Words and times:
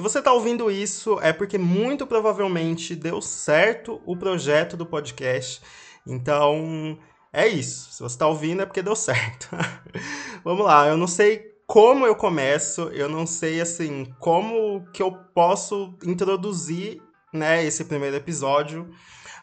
Se 0.00 0.02
você 0.02 0.20
está 0.20 0.32
ouvindo 0.32 0.70
isso, 0.70 1.18
é 1.20 1.30
porque 1.30 1.58
muito 1.58 2.06
provavelmente 2.06 2.96
deu 2.96 3.20
certo 3.20 4.00
o 4.06 4.16
projeto 4.16 4.74
do 4.74 4.86
podcast. 4.86 5.60
Então, 6.06 6.98
é 7.30 7.46
isso. 7.46 7.92
Se 7.92 8.02
você 8.02 8.14
está 8.14 8.26
ouvindo, 8.26 8.62
é 8.62 8.64
porque 8.64 8.80
deu 8.80 8.96
certo. 8.96 9.48
Vamos 10.42 10.64
lá, 10.64 10.88
eu 10.88 10.96
não 10.96 11.06
sei 11.06 11.54
como 11.66 12.06
eu 12.06 12.16
começo, 12.16 12.88
eu 12.94 13.10
não 13.10 13.26
sei 13.26 13.60
assim 13.60 14.06
como 14.18 14.86
que 14.90 15.02
eu 15.02 15.12
posso 15.34 15.94
introduzir 16.02 17.02
né, 17.30 17.62
esse 17.62 17.84
primeiro 17.84 18.16
episódio. 18.16 18.90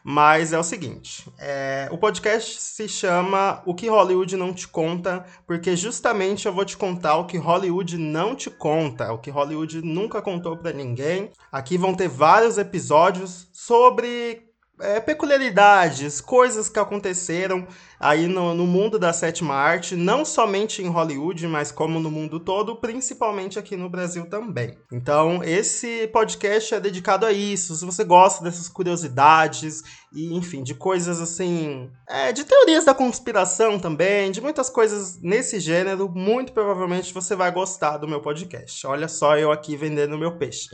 Mas 0.02 0.52
é 0.52 0.58
o 0.58 0.62
seguinte: 0.62 1.30
é, 1.38 1.88
o 1.90 1.98
podcast 1.98 2.60
se 2.60 2.88
chama 2.88 3.62
O 3.66 3.74
que 3.74 3.88
Hollywood 3.88 4.36
Não 4.36 4.52
Te 4.52 4.66
Conta, 4.68 5.24
porque 5.46 5.76
justamente 5.76 6.46
eu 6.46 6.52
vou 6.52 6.64
te 6.64 6.76
contar 6.76 7.16
o 7.16 7.26
que 7.26 7.36
Hollywood 7.36 7.98
não 7.98 8.34
te 8.34 8.50
conta, 8.50 9.12
o 9.12 9.18
que 9.18 9.30
Hollywood 9.30 9.82
nunca 9.82 10.22
contou 10.22 10.56
para 10.56 10.72
ninguém. 10.72 11.30
Aqui 11.50 11.76
vão 11.76 11.94
ter 11.94 12.08
vários 12.08 12.58
episódios 12.58 13.48
sobre 13.52 14.48
é, 14.80 15.00
peculiaridades, 15.00 16.20
coisas 16.20 16.68
que 16.68 16.78
aconteceram 16.78 17.66
aí 17.98 18.26
no, 18.26 18.54
no, 18.54 18.66
mundo 18.66 18.98
da 18.98 19.12
sétima 19.12 19.54
arte, 19.54 19.96
não 19.96 20.24
somente 20.24 20.82
em 20.82 20.88
Hollywood, 20.88 21.46
mas 21.48 21.72
como 21.72 21.98
no 21.98 22.10
mundo 22.10 22.38
todo, 22.38 22.76
principalmente 22.76 23.58
aqui 23.58 23.76
no 23.76 23.88
Brasil 23.88 24.26
também. 24.26 24.78
Então, 24.92 25.42
esse 25.42 26.06
podcast 26.08 26.74
é 26.74 26.80
dedicado 26.80 27.26
a 27.26 27.32
isso. 27.32 27.74
Se 27.74 27.84
você 27.84 28.04
gosta 28.04 28.44
dessas 28.44 28.68
curiosidades 28.68 29.82
e, 30.12 30.34
enfim, 30.34 30.62
de 30.62 30.74
coisas 30.74 31.20
assim, 31.20 31.90
é, 32.08 32.32
de 32.32 32.44
teorias 32.44 32.84
da 32.84 32.94
conspiração 32.94 33.78
também, 33.78 34.30
de 34.30 34.40
muitas 34.40 34.70
coisas 34.70 35.20
nesse 35.20 35.58
gênero, 35.58 36.08
muito 36.08 36.52
provavelmente 36.52 37.12
você 37.12 37.34
vai 37.34 37.50
gostar 37.50 37.98
do 37.98 38.08
meu 38.08 38.20
podcast. 38.20 38.86
Olha 38.86 39.08
só 39.08 39.36
eu 39.36 39.50
aqui 39.50 39.76
vendendo 39.76 40.18
meu 40.18 40.36
peixe. 40.36 40.68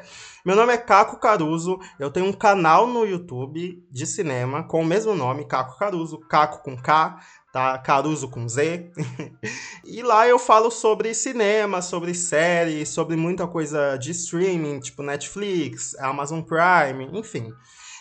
meu 0.44 0.56
nome 0.56 0.72
é 0.72 0.78
Caco 0.78 1.20
Caruso, 1.20 1.78
eu 1.98 2.10
tenho 2.10 2.26
um 2.26 2.32
canal 2.32 2.86
no 2.86 3.04
YouTube 3.04 3.84
de 3.90 4.06
cinema 4.06 4.62
com 4.62 4.80
o 4.80 4.86
mesmo 4.86 5.14
nome, 5.14 5.44
Caco 5.44 5.78
Caruso, 5.78 6.18
Caco 6.20 6.62
com 6.70 6.76
K, 6.76 7.18
tá? 7.52 7.78
Caruso 7.78 8.28
com 8.28 8.48
Z. 8.48 8.90
e 9.84 10.02
lá 10.02 10.26
eu 10.26 10.38
falo 10.38 10.70
sobre 10.70 11.14
cinema, 11.14 11.82
sobre 11.82 12.14
série, 12.14 12.86
sobre 12.86 13.16
muita 13.16 13.46
coisa 13.46 13.96
de 13.96 14.10
streaming, 14.12 14.80
tipo 14.80 15.02
Netflix, 15.02 15.96
Amazon 15.98 16.42
Prime, 16.42 17.10
enfim. 17.18 17.52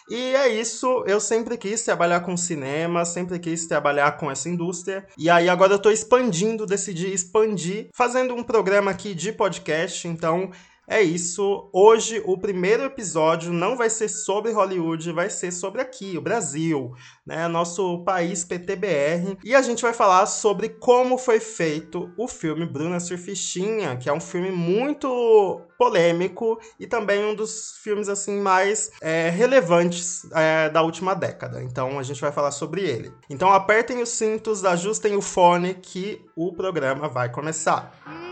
E 0.09 0.36
é 0.36 0.48
isso, 0.48 1.03
eu 1.06 1.20
sempre 1.20 1.56
quis 1.56 1.84
trabalhar 1.84 2.22
com 2.22 2.36
cinema, 2.36 3.06
sempre 3.06 3.38
quis 3.38 3.67
trabalhar 3.67 4.17
com 4.17 4.31
essa 4.31 4.50
indústria. 4.50 5.06
E 5.16 5.30
aí 5.30 5.48
agora 5.48 5.73
eu 5.73 5.80
tô 5.80 5.92
expandindo, 5.92 6.66
decidi 6.66 7.14
expandir, 7.14 7.89
fazendo 7.94 8.33
um 8.33 8.42
programa 8.42 8.89
aqui 8.89 9.14
de 9.14 9.31
podcast, 9.31 10.08
então 10.08 10.50
é 10.90 11.02
isso. 11.02 11.70
Hoje 11.72 12.22
o 12.26 12.38
primeiro 12.38 12.84
episódio 12.84 13.54
não 13.54 13.78
vai 13.78 13.90
ser 13.90 14.09
sobre 14.09 14.52
Hollywood, 14.52 15.12
vai 15.12 15.30
ser 15.30 15.52
sobre 15.52 15.82
aqui, 15.82 16.18
o 16.18 16.22
Brasil, 16.22 16.92
né? 17.26 17.48
Nosso 17.48 18.04
país 18.04 18.44
PTBR. 18.44 19.38
E 19.44 19.54
a 19.54 19.62
gente 19.62 19.84
vai 19.84 19.94
falar 19.94 20.26
sobre 20.26 20.70
como 20.70 21.17
foi 21.17 21.40
feito 21.40 22.12
o 22.17 22.28
filme 22.28 22.66
Bruna 22.66 23.00
Surfistinha, 23.00 23.98
que 23.98 24.10
é 24.10 24.14
um 24.14 24.20
filme 24.20 24.50
muito 24.52 25.62
polêmico 25.78 26.60
e 26.80 26.88
também 26.88 27.23
um 27.23 27.36
dos 27.36 27.78
filmes 27.84 28.10
assim 28.10 28.42
mais 28.42 28.92
é, 29.00 29.30
relevantes 29.30 30.28
é, 30.34 30.70
da 30.70 30.82
última 30.82 31.14
década. 31.14 31.62
Então 31.64 32.00
a 32.00 32.04
gente 32.04 32.20
vai 32.20 32.32
falar 32.32 32.52
sobre 32.52 32.82
ele. 32.82 33.14
Então 33.30 33.54
apertem 33.54 34.02
os 34.02 34.10
cintos, 34.10 34.66
ajustem 34.66 35.16
o 35.16 35.22
fone 35.22 35.76
que 35.76 36.26
o 36.36 36.52
programa 36.52 37.08
vai 37.08 37.32
começar. 37.32 38.28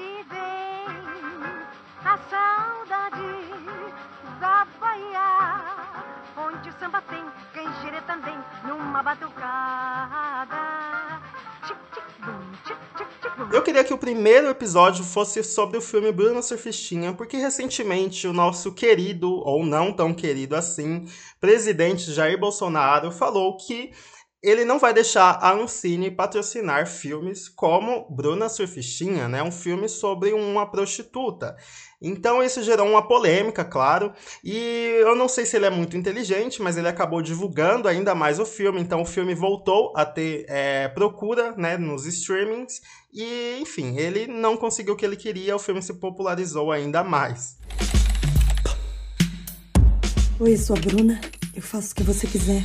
Eu 13.53 13.61
queria 13.61 13.83
que 13.83 13.93
o 13.93 13.97
primeiro 13.97 14.49
episódio 14.49 15.03
fosse 15.03 15.43
sobre 15.43 15.77
o 15.77 15.81
filme 15.81 16.11
Bruna 16.11 16.41
Surfistinha, 16.41 17.13
porque 17.13 17.37
recentemente 17.37 18.27
o 18.27 18.33
nosso 18.33 18.73
querido, 18.73 19.31
ou 19.31 19.65
não 19.65 19.93
tão 19.93 20.13
querido 20.13 20.55
assim, 20.55 21.05
presidente 21.39 22.11
Jair 22.11 22.39
Bolsonaro 22.39 23.11
falou 23.11 23.55
que 23.57 23.91
ele 24.41 24.63
não 24.63 24.77
vai 24.77 24.93
deixar 24.93 25.31
a 25.41 25.53
Ancine 25.53 26.11
patrocinar 26.11 26.87
filmes 26.87 27.49
como 27.49 28.07
Bruna 28.09 28.47
Surfistinha, 28.47 29.27
né? 29.27 29.41
Um 29.41 29.51
filme 29.51 29.89
sobre 29.89 30.31
uma 30.31 30.69
prostituta. 30.69 31.55
Então 31.99 32.43
isso 32.43 32.61
gerou 32.61 32.87
uma 32.87 33.07
polêmica, 33.07 33.65
claro, 33.65 34.13
e 34.43 34.55
eu 35.01 35.15
não 35.15 35.27
sei 35.27 35.47
se 35.47 35.55
ele 35.55 35.65
é 35.65 35.69
muito 35.71 35.97
inteligente, 35.97 36.61
mas 36.61 36.77
ele 36.77 36.87
acabou 36.87 37.23
divulgando 37.23 37.87
ainda 37.87 38.13
mais 38.13 38.39
o 38.39 38.45
filme, 38.45 38.79
então 38.79 39.01
o 39.01 39.05
filme 39.05 39.33
voltou 39.33 39.91
a 39.95 40.05
ter 40.05 40.45
é, 40.47 40.87
procura 40.89 41.55
né, 41.57 41.75
nos 41.75 42.05
streamings, 42.05 42.81
e 43.11 43.57
enfim, 43.59 43.97
ele 43.97 44.27
não 44.27 44.55
conseguiu 44.55 44.93
o 44.93 44.97
que 44.97 45.03
ele 45.03 45.15
queria, 45.15 45.55
o 45.55 45.59
filme 45.59 45.81
se 45.81 45.95
popularizou 45.95 46.71
ainda 46.71 47.03
mais. 47.03 47.57
Oi, 50.39 50.55
sou 50.55 50.75
a 50.75 50.79
Bruna, 50.79 51.19
eu 51.55 51.63
faço 51.63 51.93
o 51.93 51.95
que 51.95 52.03
você 52.03 52.27
quiser. 52.27 52.61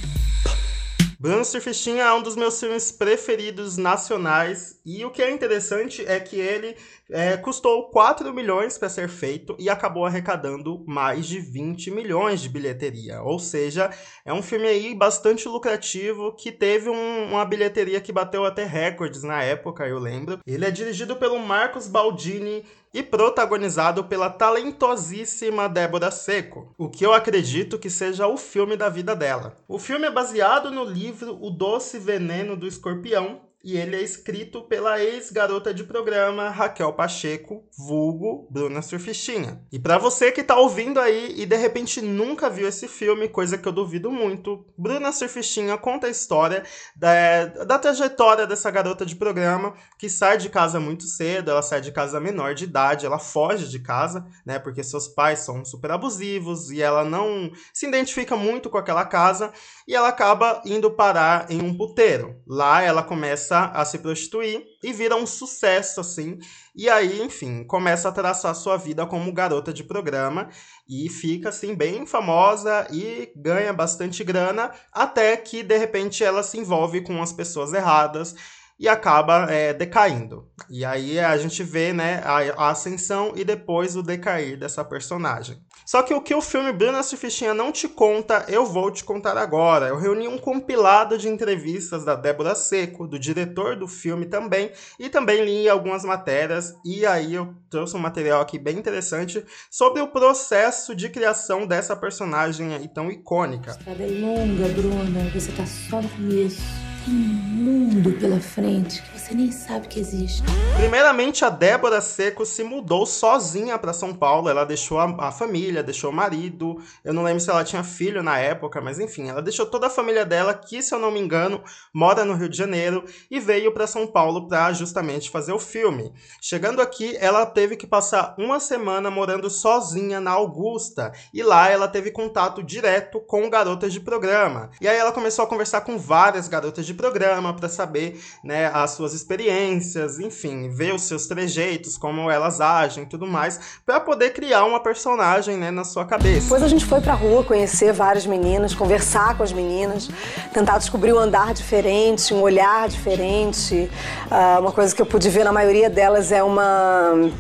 Surfistinha 1.45 2.03
é 2.03 2.13
um 2.13 2.21
dos 2.21 2.35
meus 2.35 2.59
filmes 2.59 2.91
preferidos 2.91 3.77
nacionais 3.77 4.81
e 4.85 5.05
o 5.05 5.11
que 5.11 5.23
é 5.23 5.31
interessante 5.31 6.05
é 6.05 6.19
que 6.19 6.35
ele 6.35 6.77
é, 7.13 7.37
custou 7.37 7.91
4 7.91 8.33
milhões 8.33 8.79
para 8.79 8.89
ser 8.89 9.09
feito 9.09 9.55
e 9.59 9.69
acabou 9.69 10.07
arrecadando 10.07 10.83
mais 10.87 11.27
de 11.27 11.39
20 11.39 11.91
milhões 11.91 12.41
de 12.41 12.49
bilheteria. 12.49 13.23
Ou 13.23 13.39
seja, 13.39 13.91
é 14.25 14.33
um 14.33 14.43
filme 14.43 14.67
aí 14.67 14.95
bastante 14.95 15.47
lucrativo 15.47 16.35
que 16.35 16.51
teve 16.51 16.89
um, 16.89 17.31
uma 17.31 17.45
bilheteria 17.45 18.01
que 18.01 18.13
bateu 18.13 18.45
até 18.45 18.65
recordes 18.65 19.23
na 19.23 19.43
época, 19.43 19.87
eu 19.87 19.99
lembro. 19.99 20.41
Ele 20.47 20.65
é 20.65 20.71
dirigido 20.71 21.17
pelo 21.17 21.39
Marcos 21.39 21.87
Baldini 21.87 22.65
e 22.95 23.03
protagonizado 23.03 24.05
pela 24.05 24.29
talentosíssima 24.29 25.69
Débora 25.69 26.11
Seco, 26.11 26.75
o 26.77 26.91
que 26.91 27.05
eu 27.05 27.13
acredito 27.13 27.79
que 27.79 27.89
seja 27.89 28.27
o 28.27 28.37
filme 28.37 28.77
da 28.77 28.89
vida 28.89 29.17
dela. 29.17 29.57
O 29.67 29.79
filme 29.79 30.07
é 30.07 30.11
baseado 30.11 30.71
no 30.71 30.85
livro 30.85 31.39
O 31.41 31.51
Doce 31.51 31.99
Veneno 31.99 32.57
do 32.57 32.67
Escorpião, 32.67 33.41
e 33.65 33.77
ele 33.77 33.97
é 33.97 34.03
escrito 34.03 34.63
pela 34.63 35.01
ex-garota 35.01 35.73
de 35.73 35.85
programa 35.85 36.49
Raquel 36.49 36.93
Pacheco, 36.93 37.65
vulgo 37.79 38.49
Bruna 38.51 38.83
Surfistinha. 38.83 39.63
E 39.71 39.79
para 39.79 39.99
você 39.99 40.33
que 40.33 40.43
tá 40.43 40.57
ouvindo 40.57 40.99
aí 40.99 41.35
e 41.37 41.47
de 41.47 41.57
repente 41.57 42.01
nunca 42.01 42.51
viu 42.51 42.67
esse 42.67 42.89
filme, 42.89 43.29
coisa 43.29 43.57
que 43.57 43.69
eu 43.69 43.73
duvido 43.73 44.11
muito, 44.11 44.67
Bruna 44.77 45.13
Surfistinha 45.13 45.79
conta 45.79 46.09
a 46.09 46.11
história 46.11 46.65
da, 46.97 47.47
da 47.65 47.79
trajetória 47.79 48.47
dessa 48.47 48.71
garota 48.71 49.07
de 49.07 49.15
programa 49.15 49.75
que 49.97 50.09
sai 50.09 50.39
de 50.39 50.49
casa 50.49 50.81
muito 50.81 51.05
cedo, 51.05 51.51
ela 51.51 51.63
sai 51.63 51.81
de 51.81 51.93
casa 51.93 52.19
menor 52.19 52.55
de 52.55 52.65
idade, 52.65 53.07
ela 53.07 53.19
foge 53.19 53.69
de 53.69 53.79
casa, 53.79 54.27
né, 54.45 54.59
porque 54.59 54.83
seus 54.83 55.07
pais 55.07 55.41
são 55.41 55.65
super 55.65 55.93
abusivos 55.93 56.71
e 56.71 56.83
ela 56.83 57.05
não 57.05 57.51
se 57.73 57.87
identifica 57.87 58.37
muito 58.37 58.69
com 58.69 58.79
aquela 58.79 59.05
casa 59.05 59.53
e 59.87 59.95
ela 59.95 60.09
acaba 60.09 60.61
indo 60.65 60.91
parar 60.91 61.47
em 61.49 61.63
um 61.63 61.77
puteiro. 61.77 62.37
Lá 62.47 62.83
ela 62.83 63.03
começa 63.03 63.52
começa 63.53 63.67
a 63.75 63.85
se 63.85 63.99
prostituir 63.99 64.65
e 64.83 64.93
vira 64.93 65.15
um 65.15 65.27
sucesso, 65.27 66.01
assim. 66.01 66.39
E 66.75 66.89
aí, 66.89 67.21
enfim, 67.21 67.65
começa 67.65 68.09
a 68.09 68.13
traçar 68.13 68.55
sua 68.55 68.79
vida 68.79 69.05
como 69.05 69.33
garota 69.33 69.73
de 69.73 69.85
programa 69.85 70.49
e 70.89 71.09
fica, 71.11 71.51
assim, 71.51 71.75
bem 71.75 72.07
famosa 72.07 72.87
e 72.91 73.31
ganha 73.37 73.73
bastante 73.73 74.25
grana, 74.25 74.71
até 74.91 75.37
que, 75.37 75.63
de 75.63 75.77
repente, 75.77 76.25
ela 76.25 76.43
se 76.43 76.59
envolve 76.59 77.03
com 77.03 77.21
as 77.23 77.33
pessoas 77.33 77.75
erradas 77.75 78.35
e 78.79 78.89
acaba 78.89 79.47
é, 79.51 79.75
decaindo. 79.75 80.49
E 80.71 80.85
aí 80.85 81.21
a 81.21 81.37
gente 81.37 81.63
vê 81.63 81.93
né, 81.93 82.23
a, 82.25 82.39
a, 82.65 82.71
ascensão 82.71 83.33
e 83.37 83.45
depois 83.45 83.95
o 83.97 84.03
decair 84.03 84.59
dessa 84.59 84.85
personagem. 84.85 85.59
Só 85.85 86.03
que 86.03 86.15
o 86.15 86.21
que 86.21 86.35
o 86.35 86.41
filme 86.41 86.73
Bruna 86.73 87.03
Surfistinha 87.03 87.55
não 87.55 87.73
te 87.73 87.89
conta, 87.89 88.45
eu 88.49 88.65
vou 88.65 88.91
te 88.91 89.05
contar 89.05 89.37
agora. 89.37 89.89
Eu 89.89 89.99
reuni 89.99 90.29
um 90.29 90.39
compilado 90.39 91.19
de 91.19 91.29
entrevistas 91.29 92.05
da 92.05 92.15
Débora 92.15 92.55
Seco, 92.55 93.07
do 93.07 93.19
diretor 93.19 93.77
do 93.77 93.89
filme 93.89 94.27
também, 94.27 94.71
e 94.99 95.09
também 95.09 95.45
li 95.45 95.69
algumas 95.69 96.05
matérias, 96.05 96.75
e 96.85 97.05
aí 97.07 97.35
eu 97.35 97.55
trouxe 97.71 97.97
um 97.97 98.01
material 98.01 98.41
aqui 98.41 98.59
bem 98.59 98.79
interessante 98.79 99.45
sobre 99.71 100.01
o 100.01 100.09
processo 100.09 100.95
de 100.95 101.09
criação 101.09 101.67
dessa 101.67 101.97
personagem 101.97 102.75
aí 102.75 102.89
tão 102.89 103.11
icônica. 103.11 103.73
A 103.73 103.75
estrada 103.75 104.03
é 104.03 104.07
longa, 104.07 104.69
Bruna, 104.69 105.31
você 105.35 105.53
tá 105.53 105.67
só 105.67 106.01
no 106.01 106.09
começo. 106.09 106.63
Tem 107.05 107.15
um 107.15 107.19
mundo 107.19 108.13
pela 108.13 108.39
frente 108.39 109.03
você 109.23 109.35
nem 109.35 109.53
sabe 109.53 109.87
que 109.87 110.01
existe. 110.01 110.43
Primeiramente, 110.77 111.45
a 111.45 111.49
Débora 111.49 112.01
Seco 112.01 112.45
se 112.45 112.65
mudou 112.65 113.07
sozinha 113.07 113.79
para 113.79 113.93
São 113.93 114.13
Paulo. 114.13 114.49
Ela 114.49 114.65
deixou 114.65 114.99
a, 114.99 115.29
a, 115.29 115.31
família, 115.31 115.83
deixou 115.83 116.11
o 116.11 116.13
marido. 116.13 116.83
Eu 117.05 117.15
não 117.15 117.23
lembro 117.23 117.41
se 117.41 117.49
ela 117.49 117.63
tinha 117.63 117.85
filho 117.85 118.21
na 118.23 118.39
época, 118.39 118.81
mas 118.81 118.99
enfim, 118.99 119.29
ela 119.29 119.41
deixou 119.41 119.65
toda 119.65 119.87
a 119.87 119.91
família 119.91 120.25
dela, 120.27 120.53
que, 120.53 120.83
se 120.83 120.93
eu 120.93 120.99
não 120.99 121.13
me 121.13 121.21
engano, 121.21 121.63
mora 121.95 122.25
no 122.25 122.35
Rio 122.35 122.49
de 122.49 122.57
Janeiro, 122.57 123.05
e 123.31 123.39
veio 123.39 123.73
para 123.73 123.87
São 123.87 124.09
Paulo 124.09 124.49
para 124.49 124.73
justamente 124.73 125.31
fazer 125.31 125.53
o 125.53 125.59
filme. 125.59 126.13
Chegando 126.41 126.83
aqui, 126.83 127.17
ela 127.21 127.47
teve 127.47 127.77
que 127.77 127.87
passar 127.87 128.35
uma 128.37 128.59
semana 128.59 129.09
morando 129.09 129.49
sozinha 129.49 130.21
na 130.21 130.33
Augusta. 130.33 131.13
E 131.33 131.45
lá 131.45 131.71
ela 131.71 131.87
teve 131.87 132.11
contato 132.11 132.61
direto 132.61 133.21
com 133.21 133.49
garotas 133.49 133.93
de 133.93 134.01
programa. 134.01 134.71
E 134.81 134.89
aí 134.89 134.97
ela 134.97 135.13
começou 135.13 135.45
a 135.45 135.49
conversar 135.49 135.83
com 135.83 135.97
várias 135.97 136.49
garotas 136.49 136.85
de 136.85 136.95
programa 136.95 137.55
para 137.55 137.69
saber 137.69 138.21
né, 138.43 138.67
as 138.67 138.91
suas 138.91 139.12
experiências, 139.13 140.19
enfim, 140.19 140.69
ver 140.69 140.95
os 140.95 141.03
seus 141.03 141.27
trejeitos, 141.27 141.97
como 141.97 142.31
elas 142.31 142.61
agem 142.61 143.05
tudo 143.05 143.27
mais, 143.27 143.61
para 143.85 144.01
poder 144.01 144.31
criar 144.31 144.65
uma 144.65 144.81
personagem 144.81 145.57
né, 145.57 145.71
na 145.71 145.85
sua 145.85 146.05
cabeça. 146.05 146.43
Depois 146.43 146.63
a 146.63 146.69
gente 146.69 146.85
foi 146.85 147.01
pra 147.01 147.15
rua 147.15 147.45
conhecer 147.45 147.93
várias 147.93 148.27
meninas, 148.27 148.75
conversar 148.75 149.37
com 149.37 149.43
as 149.43 149.53
meninas, 149.53 150.09
tentar 150.53 150.79
descobrir 150.79 151.13
um 151.13 151.19
andar 151.19 151.55
diferente, 151.55 152.33
um 152.33 152.41
olhar 152.41 152.89
diferente. 152.89 153.91
Uh, 154.31 154.61
uma 154.61 154.73
coisa 154.73 154.95
que 154.95 155.01
eu 155.01 155.07
pude 155.07 155.29
ver 155.29 155.45
na 155.45 155.53
maioria 155.53 155.89
delas 155.89 156.33
é 156.33 156.43
uma 156.43 157.31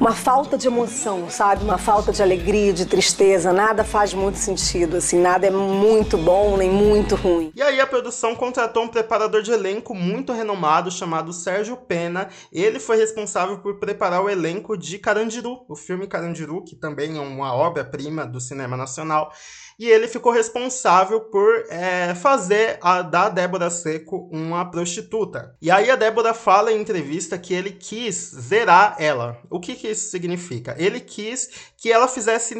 uma 0.00 0.12
falta 0.12 0.58
de 0.58 0.66
emoção, 0.66 1.30
sabe? 1.30 1.64
Uma 1.64 1.78
falta 1.78 2.12
de 2.12 2.22
alegria, 2.22 2.72
de 2.72 2.86
tristeza. 2.86 3.52
Nada 3.52 3.84
faz 3.84 4.12
muito 4.12 4.38
sentido, 4.38 4.96
assim, 4.96 5.18
nada 5.18 5.46
é 5.46 5.50
muito 5.50 6.16
bom 6.18 6.56
nem 6.56 6.70
muito 6.70 7.14
ruim. 7.14 7.52
E 7.54 7.62
aí 7.62 7.80
a 7.80 7.86
produção 7.86 8.34
contratou 8.34 8.84
um 8.84 8.88
preparador 8.88 9.42
de 9.42 9.52
elenco 9.52 9.94
muito 9.94 10.32
renomado 10.32 10.90
chamado 10.90 11.32
Sérgio 11.32 11.76
Pena. 11.76 12.28
Ele 12.52 12.78
foi 12.78 12.96
responsável 12.96 13.58
por 13.58 13.78
preparar 13.78 14.22
o 14.22 14.28
elenco 14.28 14.76
de 14.76 14.98
Carandiru, 14.98 15.64
o 15.68 15.76
filme 15.76 16.06
Carandiru, 16.06 16.64
que 16.64 16.76
também 16.76 17.16
é 17.16 17.20
uma 17.20 17.54
obra-prima 17.54 18.26
do 18.26 18.40
cinema 18.40 18.76
nacional 18.76 19.32
e 19.78 19.86
ele 19.86 20.08
ficou 20.08 20.32
responsável 20.32 21.20
por 21.20 21.66
é, 21.68 22.14
fazer 22.14 22.78
a, 22.80 23.02
da 23.02 23.28
Débora 23.28 23.70
Seco 23.70 24.28
uma 24.32 24.70
prostituta. 24.70 25.56
E 25.60 25.70
aí 25.70 25.90
a 25.90 25.96
Débora 25.96 26.32
fala 26.34 26.72
em 26.72 26.80
entrevista 26.80 27.38
que 27.38 27.54
ele 27.54 27.70
quis 27.70 28.30
zerar 28.34 28.96
ela. 28.98 29.38
O 29.50 29.60
que, 29.60 29.74
que 29.74 29.88
isso 29.88 30.10
significa? 30.10 30.74
Ele 30.78 31.00
quis 31.00 31.50
que 31.76 31.92
ela 31.92 32.08
fizesse 32.08 32.54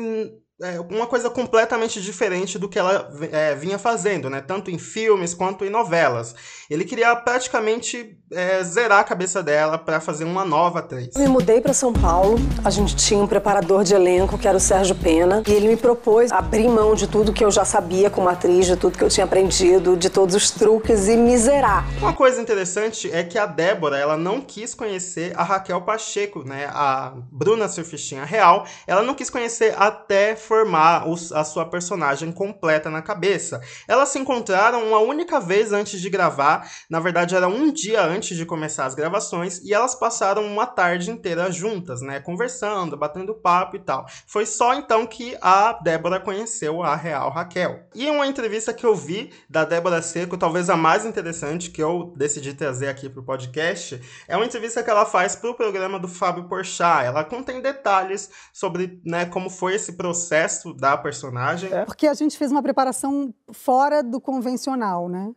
é, 0.62 0.78
uma 0.80 1.06
coisa 1.06 1.28
completamente 1.28 2.00
diferente 2.00 2.58
do 2.58 2.68
que 2.68 2.78
ela 2.78 3.10
é, 3.32 3.54
vinha 3.56 3.76
fazendo, 3.76 4.30
né? 4.30 4.40
Tanto 4.40 4.70
em 4.70 4.78
filmes 4.78 5.34
quanto 5.34 5.64
em 5.64 5.70
novelas. 5.70 6.34
Ele 6.70 6.84
queria 6.84 7.14
praticamente 7.16 8.16
é, 8.32 8.62
zerar 8.62 9.00
a 9.00 9.04
cabeça 9.04 9.42
dela 9.42 9.76
para 9.76 10.00
fazer 10.00 10.24
uma 10.24 10.44
nova 10.44 10.78
atriz. 10.78 11.08
Eu 11.16 11.22
me 11.22 11.28
mudei 11.28 11.60
para 11.60 11.74
São 11.74 11.92
Paulo. 11.92 12.38
A 12.64 12.70
gente 12.70 12.94
tinha 12.94 13.20
um 13.20 13.26
preparador 13.26 13.82
de 13.82 13.94
elenco 13.94 14.38
que 14.38 14.46
era 14.46 14.56
o 14.56 14.60
Sérgio 14.60 14.94
Pena 14.94 15.42
e 15.46 15.52
ele 15.52 15.68
me 15.68 15.76
propôs 15.76 16.30
abrir 16.30 16.68
mão 16.68 16.94
de 16.94 17.08
tudo 17.08 17.32
que 17.32 17.44
eu 17.44 17.50
já 17.50 17.64
sabia 17.64 18.08
como 18.08 18.28
atriz, 18.28 18.66
de 18.66 18.76
tudo 18.76 18.96
que 18.96 19.02
eu 19.02 19.10
tinha 19.10 19.24
aprendido, 19.24 19.96
de 19.96 20.08
todos 20.08 20.36
os 20.36 20.52
truques 20.52 21.08
e 21.08 21.16
me 21.16 21.36
zerar. 21.36 21.84
Uma 21.98 22.12
coisa 22.12 22.40
interessante 22.40 23.10
é 23.12 23.24
que 23.24 23.38
a 23.38 23.46
Débora 23.46 23.98
ela 23.98 24.16
não 24.16 24.40
quis 24.40 24.72
conhecer 24.72 25.32
a 25.36 25.42
Raquel 25.42 25.82
Pacheco, 25.82 26.44
né? 26.44 26.66
A 26.72 27.12
Bruna 27.30 27.68
Surfistinha 27.68 28.24
real. 28.24 28.66
Ela 28.86 29.02
não 29.02 29.14
quis 29.14 29.28
conhecer 29.28 29.74
até 29.76 30.36
formar 30.44 31.08
os, 31.08 31.32
a 31.32 31.42
sua 31.42 31.64
personagem 31.64 32.30
completa 32.30 32.90
na 32.90 33.02
cabeça. 33.02 33.60
Elas 33.88 34.10
se 34.10 34.18
encontraram 34.18 34.86
uma 34.86 34.98
única 34.98 35.40
vez 35.40 35.72
antes 35.72 36.00
de 36.00 36.10
gravar, 36.10 36.70
na 36.88 37.00
verdade 37.00 37.34
era 37.34 37.48
um 37.48 37.72
dia 37.72 38.02
antes 38.02 38.36
de 38.36 38.44
começar 38.44 38.84
as 38.84 38.94
gravações, 38.94 39.58
e 39.64 39.72
elas 39.72 39.94
passaram 39.94 40.44
uma 40.44 40.66
tarde 40.66 41.10
inteira 41.10 41.50
juntas, 41.50 42.02
né, 42.02 42.20
conversando, 42.20 42.96
batendo 42.96 43.34
papo 43.34 43.76
e 43.76 43.80
tal. 43.80 44.06
Foi 44.26 44.44
só 44.44 44.74
então 44.74 45.06
que 45.06 45.36
a 45.40 45.72
Débora 45.82 46.20
conheceu 46.20 46.82
a 46.82 46.94
real 46.94 47.30
Raquel. 47.30 47.80
E 47.94 48.08
uma 48.10 48.26
entrevista 48.26 48.72
que 48.72 48.84
eu 48.84 48.94
vi 48.94 49.32
da 49.48 49.64
Débora 49.64 50.02
Seco, 50.02 50.36
talvez 50.36 50.68
a 50.68 50.76
mais 50.76 51.04
interessante 51.04 51.70
que 51.70 51.82
eu 51.82 52.12
decidi 52.16 52.52
trazer 52.52 52.88
aqui 52.88 53.08
pro 53.08 53.22
podcast, 53.22 54.00
é 54.28 54.36
uma 54.36 54.46
entrevista 54.46 54.82
que 54.82 54.90
ela 54.90 55.06
faz 55.06 55.34
pro 55.34 55.54
programa 55.54 55.98
do 55.98 56.08
Fábio 56.08 56.48
Porchat. 56.48 57.06
Ela 57.06 57.24
contém 57.24 57.60
detalhes 57.60 58.30
sobre, 58.52 59.00
né, 59.04 59.24
como 59.24 59.48
foi 59.48 59.74
esse 59.74 59.92
processo 59.94 60.33
processo 60.34 60.74
da 60.74 60.96
personagem. 60.96 61.72
É. 61.72 61.84
Porque 61.84 62.06
a 62.06 62.14
gente 62.14 62.36
fez 62.36 62.50
uma 62.50 62.62
preparação 62.62 63.32
fora 63.52 64.02
do 64.02 64.20
convencional, 64.20 65.08
né? 65.08 65.32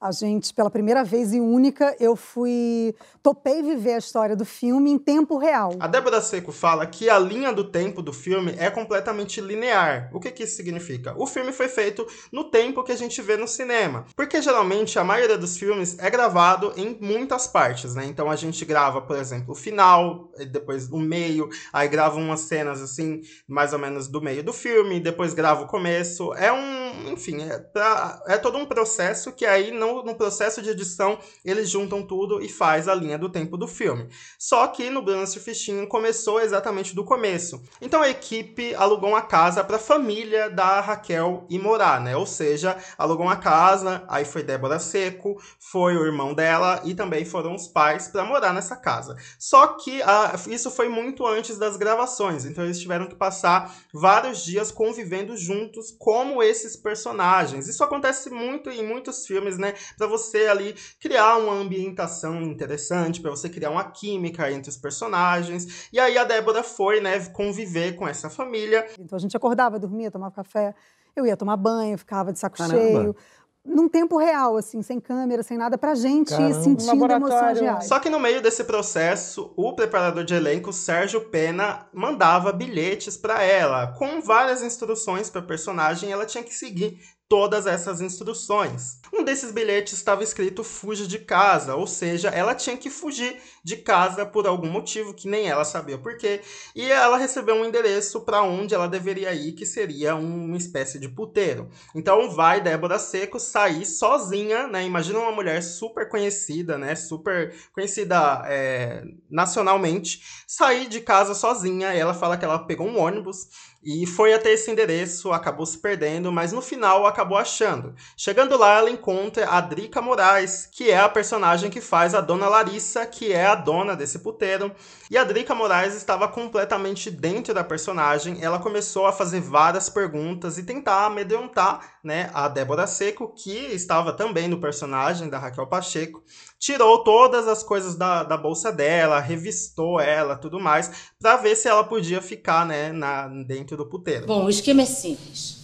A 0.00 0.12
gente, 0.12 0.54
pela 0.54 0.70
primeira 0.70 1.04
vez 1.04 1.34
e 1.34 1.40
única, 1.40 1.94
eu 2.00 2.16
fui. 2.16 2.94
topei 3.22 3.62
viver 3.62 3.92
a 3.92 3.98
história 3.98 4.34
do 4.34 4.46
filme 4.46 4.90
em 4.90 4.96
tempo 4.96 5.36
real. 5.36 5.74
A 5.78 5.86
Débora 5.86 6.22
Seco 6.22 6.52
fala 6.52 6.86
que 6.86 7.10
a 7.10 7.18
linha 7.18 7.52
do 7.52 7.64
tempo 7.64 8.00
do 8.00 8.10
filme 8.10 8.54
é 8.56 8.70
completamente 8.70 9.42
linear. 9.42 10.08
O 10.10 10.18
que, 10.18 10.30
que 10.30 10.44
isso 10.44 10.56
significa? 10.56 11.14
O 11.18 11.26
filme 11.26 11.52
foi 11.52 11.68
feito 11.68 12.06
no 12.32 12.44
tempo 12.44 12.82
que 12.82 12.92
a 12.92 12.96
gente 12.96 13.20
vê 13.20 13.36
no 13.36 13.46
cinema. 13.46 14.06
Porque 14.16 14.40
geralmente 14.40 14.98
a 14.98 15.04
maioria 15.04 15.36
dos 15.36 15.58
filmes 15.58 15.98
é 15.98 16.08
gravado 16.08 16.72
em 16.78 16.96
muitas 16.98 17.46
partes, 17.46 17.94
né? 17.94 18.06
Então 18.06 18.30
a 18.30 18.36
gente 18.36 18.64
grava, 18.64 19.02
por 19.02 19.18
exemplo, 19.18 19.52
o 19.52 19.54
final, 19.54 20.32
depois 20.50 20.88
o 20.90 20.98
meio, 20.98 21.50
aí 21.70 21.86
grava 21.88 22.16
umas 22.16 22.40
cenas 22.40 22.80
assim, 22.80 23.20
mais 23.46 23.74
ou 23.74 23.78
menos 23.78 24.08
do 24.08 24.22
meio 24.22 24.42
do 24.42 24.54
filme, 24.54 24.98
depois 24.98 25.34
grava 25.34 25.62
o 25.62 25.66
começo. 25.66 26.32
É 26.32 26.50
um. 26.50 26.89
Enfim, 27.10 27.42
é, 27.42 27.58
pra, 27.58 28.22
é 28.26 28.36
todo 28.36 28.58
um 28.58 28.66
processo 28.66 29.32
que 29.32 29.46
aí 29.46 29.70
não 29.70 30.02
no 30.02 30.14
processo 30.14 30.62
de 30.62 30.70
edição, 30.70 31.18
eles 31.44 31.68
juntam 31.68 32.02
tudo 32.02 32.42
e 32.42 32.48
faz 32.48 32.88
a 32.88 32.94
linha 32.94 33.18
do 33.18 33.28
tempo 33.28 33.56
do 33.56 33.66
filme. 33.68 34.08
Só 34.38 34.66
que 34.68 34.90
no 34.90 35.02
Bruna 35.02 35.26
Surfistinho 35.26 35.86
começou 35.86 36.40
exatamente 36.40 36.94
do 36.94 37.04
começo. 37.04 37.62
Então 37.80 38.02
a 38.02 38.08
equipe 38.08 38.74
alugou 38.74 39.10
uma 39.10 39.22
casa 39.22 39.62
para 39.64 39.76
a 39.76 39.80
família 39.80 40.48
da 40.50 40.80
Raquel 40.80 41.46
ir 41.48 41.58
morar, 41.58 42.00
né? 42.00 42.16
Ou 42.16 42.26
seja, 42.26 42.76
alugou 42.96 43.26
uma 43.26 43.36
casa, 43.36 44.04
aí 44.08 44.24
foi 44.24 44.42
Débora 44.42 44.78
Seco, 44.78 45.40
foi 45.58 45.96
o 45.96 46.04
irmão 46.04 46.34
dela 46.34 46.80
e 46.84 46.94
também 46.94 47.24
foram 47.24 47.54
os 47.54 47.68
pais 47.68 48.08
para 48.08 48.24
morar 48.24 48.52
nessa 48.52 48.76
casa. 48.76 49.16
Só 49.38 49.68
que 49.68 50.02
a, 50.02 50.34
isso 50.48 50.70
foi 50.70 50.88
muito 50.88 51.26
antes 51.26 51.58
das 51.58 51.76
gravações, 51.76 52.44
então 52.44 52.64
eles 52.64 52.80
tiveram 52.80 53.06
que 53.06 53.14
passar 53.14 53.74
vários 53.92 54.44
dias 54.44 54.70
convivendo 54.70 55.36
juntos 55.36 55.94
como 55.98 56.42
esses 56.42 56.76
personagens. 56.80 57.68
Isso 57.68 57.84
acontece 57.84 58.30
muito 58.30 58.70
em 58.70 58.84
muitos 58.84 59.26
filmes, 59.26 59.56
né? 59.56 59.74
para 59.96 60.06
você 60.06 60.46
ali 60.46 60.74
criar 60.98 61.36
uma 61.36 61.52
ambientação 61.54 62.40
interessante, 62.42 63.20
para 63.20 63.30
você 63.30 63.48
criar 63.48 63.70
uma 63.70 63.84
química 63.90 64.50
entre 64.50 64.70
os 64.70 64.76
personagens. 64.76 65.88
E 65.92 66.00
aí 66.00 66.16
a 66.16 66.24
Débora 66.24 66.62
foi, 66.62 67.00
né, 67.00 67.20
conviver 67.26 67.96
com 67.96 68.08
essa 68.08 68.30
família. 68.30 68.86
Então 68.98 69.16
a 69.16 69.20
gente 69.20 69.36
acordava, 69.36 69.78
dormia, 69.78 70.10
tomava 70.10 70.34
café, 70.34 70.74
eu 71.14 71.26
ia 71.26 71.36
tomar 71.36 71.56
banho, 71.56 71.98
ficava 71.98 72.32
de 72.32 72.38
saco 72.38 72.56
Caramba. 72.56 72.80
cheio 72.80 73.16
num 73.64 73.88
tempo 73.88 74.16
real, 74.16 74.56
assim, 74.56 74.82
sem 74.82 74.98
câmera, 74.98 75.42
sem 75.42 75.58
nada, 75.58 75.76
pra 75.76 75.94
gente 75.94 76.30
Caramba. 76.30 76.50
ir 76.50 76.62
sentindo 76.62 77.12
emoções 77.12 77.60
reais. 77.60 77.86
Só 77.86 77.98
que 77.98 78.10
no 78.10 78.18
meio 78.18 78.40
desse 78.40 78.64
processo, 78.64 79.52
o 79.56 79.74
preparador 79.74 80.24
de 80.24 80.34
elenco, 80.34 80.72
Sérgio 80.72 81.20
Pena, 81.22 81.86
mandava 81.92 82.52
bilhetes 82.52 83.16
para 83.16 83.42
ela, 83.42 83.88
com 83.98 84.20
várias 84.20 84.62
instruções 84.62 85.28
para 85.28 85.42
personagem, 85.42 86.10
ela 86.10 86.26
tinha 86.26 86.42
que 86.42 86.54
seguir 86.54 86.98
todas 87.30 87.64
essas 87.64 88.00
instruções. 88.00 88.98
Um 89.14 89.22
desses 89.22 89.52
bilhetes 89.52 89.92
estava 89.92 90.24
escrito 90.24 90.64
fuja 90.64 91.06
de 91.06 91.20
casa, 91.20 91.76
ou 91.76 91.86
seja, 91.86 92.28
ela 92.28 92.56
tinha 92.56 92.76
que 92.76 92.90
fugir 92.90 93.40
de 93.62 93.76
casa 93.76 94.26
por 94.26 94.48
algum 94.48 94.68
motivo 94.68 95.14
que 95.14 95.28
nem 95.28 95.48
ela 95.48 95.64
sabia 95.64 95.96
por 95.96 96.16
quê, 96.16 96.40
e 96.74 96.90
ela 96.90 97.16
recebeu 97.16 97.54
um 97.54 97.64
endereço 97.64 98.22
para 98.22 98.42
onde 98.42 98.74
ela 98.74 98.88
deveria 98.88 99.32
ir, 99.32 99.52
que 99.52 99.64
seria 99.64 100.16
uma 100.16 100.56
espécie 100.56 100.98
de 100.98 101.08
puteiro. 101.08 101.68
Então 101.94 102.30
vai 102.30 102.60
Débora 102.60 102.98
Seco 102.98 103.38
sair 103.38 103.86
sozinha, 103.86 104.66
né? 104.66 104.84
Imagina 104.84 105.20
uma 105.20 105.30
mulher 105.30 105.62
super 105.62 106.08
conhecida, 106.08 106.76
né? 106.76 106.96
Super 106.96 107.54
conhecida 107.72 108.42
é, 108.46 109.04
nacionalmente, 109.30 110.20
sair 110.48 110.88
de 110.88 111.00
casa 111.00 111.32
sozinha. 111.34 111.92
ela 111.92 112.12
fala 112.12 112.36
que 112.36 112.44
ela 112.44 112.58
pegou 112.58 112.88
um 112.88 112.98
ônibus 112.98 113.70
e 113.82 114.06
foi 114.06 114.34
até 114.34 114.52
esse 114.52 114.70
endereço, 114.70 115.32
acabou 115.32 115.64
se 115.64 115.78
perdendo, 115.78 116.30
mas 116.30 116.52
no 116.52 116.60
final 116.60 117.06
acabou 117.06 117.38
achando. 117.38 117.94
Chegando 118.14 118.58
lá, 118.58 118.78
ela 118.78 118.90
encontra 118.90 119.48
a 119.48 119.58
Drica 119.58 120.02
Moraes, 120.02 120.66
que 120.66 120.90
é 120.90 120.98
a 120.98 121.08
personagem 121.08 121.70
que 121.70 121.80
faz 121.80 122.14
a 122.14 122.20
Dona 122.20 122.46
Larissa, 122.46 123.06
que 123.06 123.32
é 123.32 123.46
a 123.46 123.54
dona 123.54 123.96
desse 123.96 124.18
puteiro. 124.18 124.70
E 125.10 125.16
a 125.16 125.24
Drica 125.24 125.54
Moraes 125.54 125.94
estava 125.94 126.28
completamente 126.28 127.10
dentro 127.10 127.54
da 127.54 127.64
personagem. 127.64 128.38
Ela 128.42 128.58
começou 128.58 129.06
a 129.06 129.12
fazer 129.12 129.40
várias 129.40 129.88
perguntas 129.88 130.58
e 130.58 130.62
tentar 130.62 131.06
amedrontar 131.06 131.98
né, 132.04 132.30
a 132.34 132.48
Débora 132.48 132.86
Seco, 132.86 133.34
que 133.34 133.56
estava 133.72 134.12
também 134.12 134.46
no 134.46 134.60
personagem 134.60 135.30
da 135.30 135.38
Raquel 135.38 135.66
Pacheco 135.66 136.22
tirou 136.60 137.02
todas 137.02 137.48
as 137.48 137.62
coisas 137.62 137.96
da, 137.96 138.22
da 138.22 138.36
bolsa 138.36 138.70
dela, 138.70 139.18
revistou 139.18 139.98
ela, 139.98 140.36
tudo 140.36 140.60
mais, 140.60 141.10
para 141.18 141.38
ver 141.38 141.56
se 141.56 141.66
ela 141.66 141.82
podia 141.82 142.20
ficar, 142.20 142.66
né, 142.66 142.92
na, 142.92 143.26
dentro 143.28 143.69
do 143.76 143.86
puteiro. 143.86 144.26
Bom, 144.26 144.44
o 144.44 144.50
esquema 144.50 144.82
é 144.82 144.86
simples. 144.86 145.58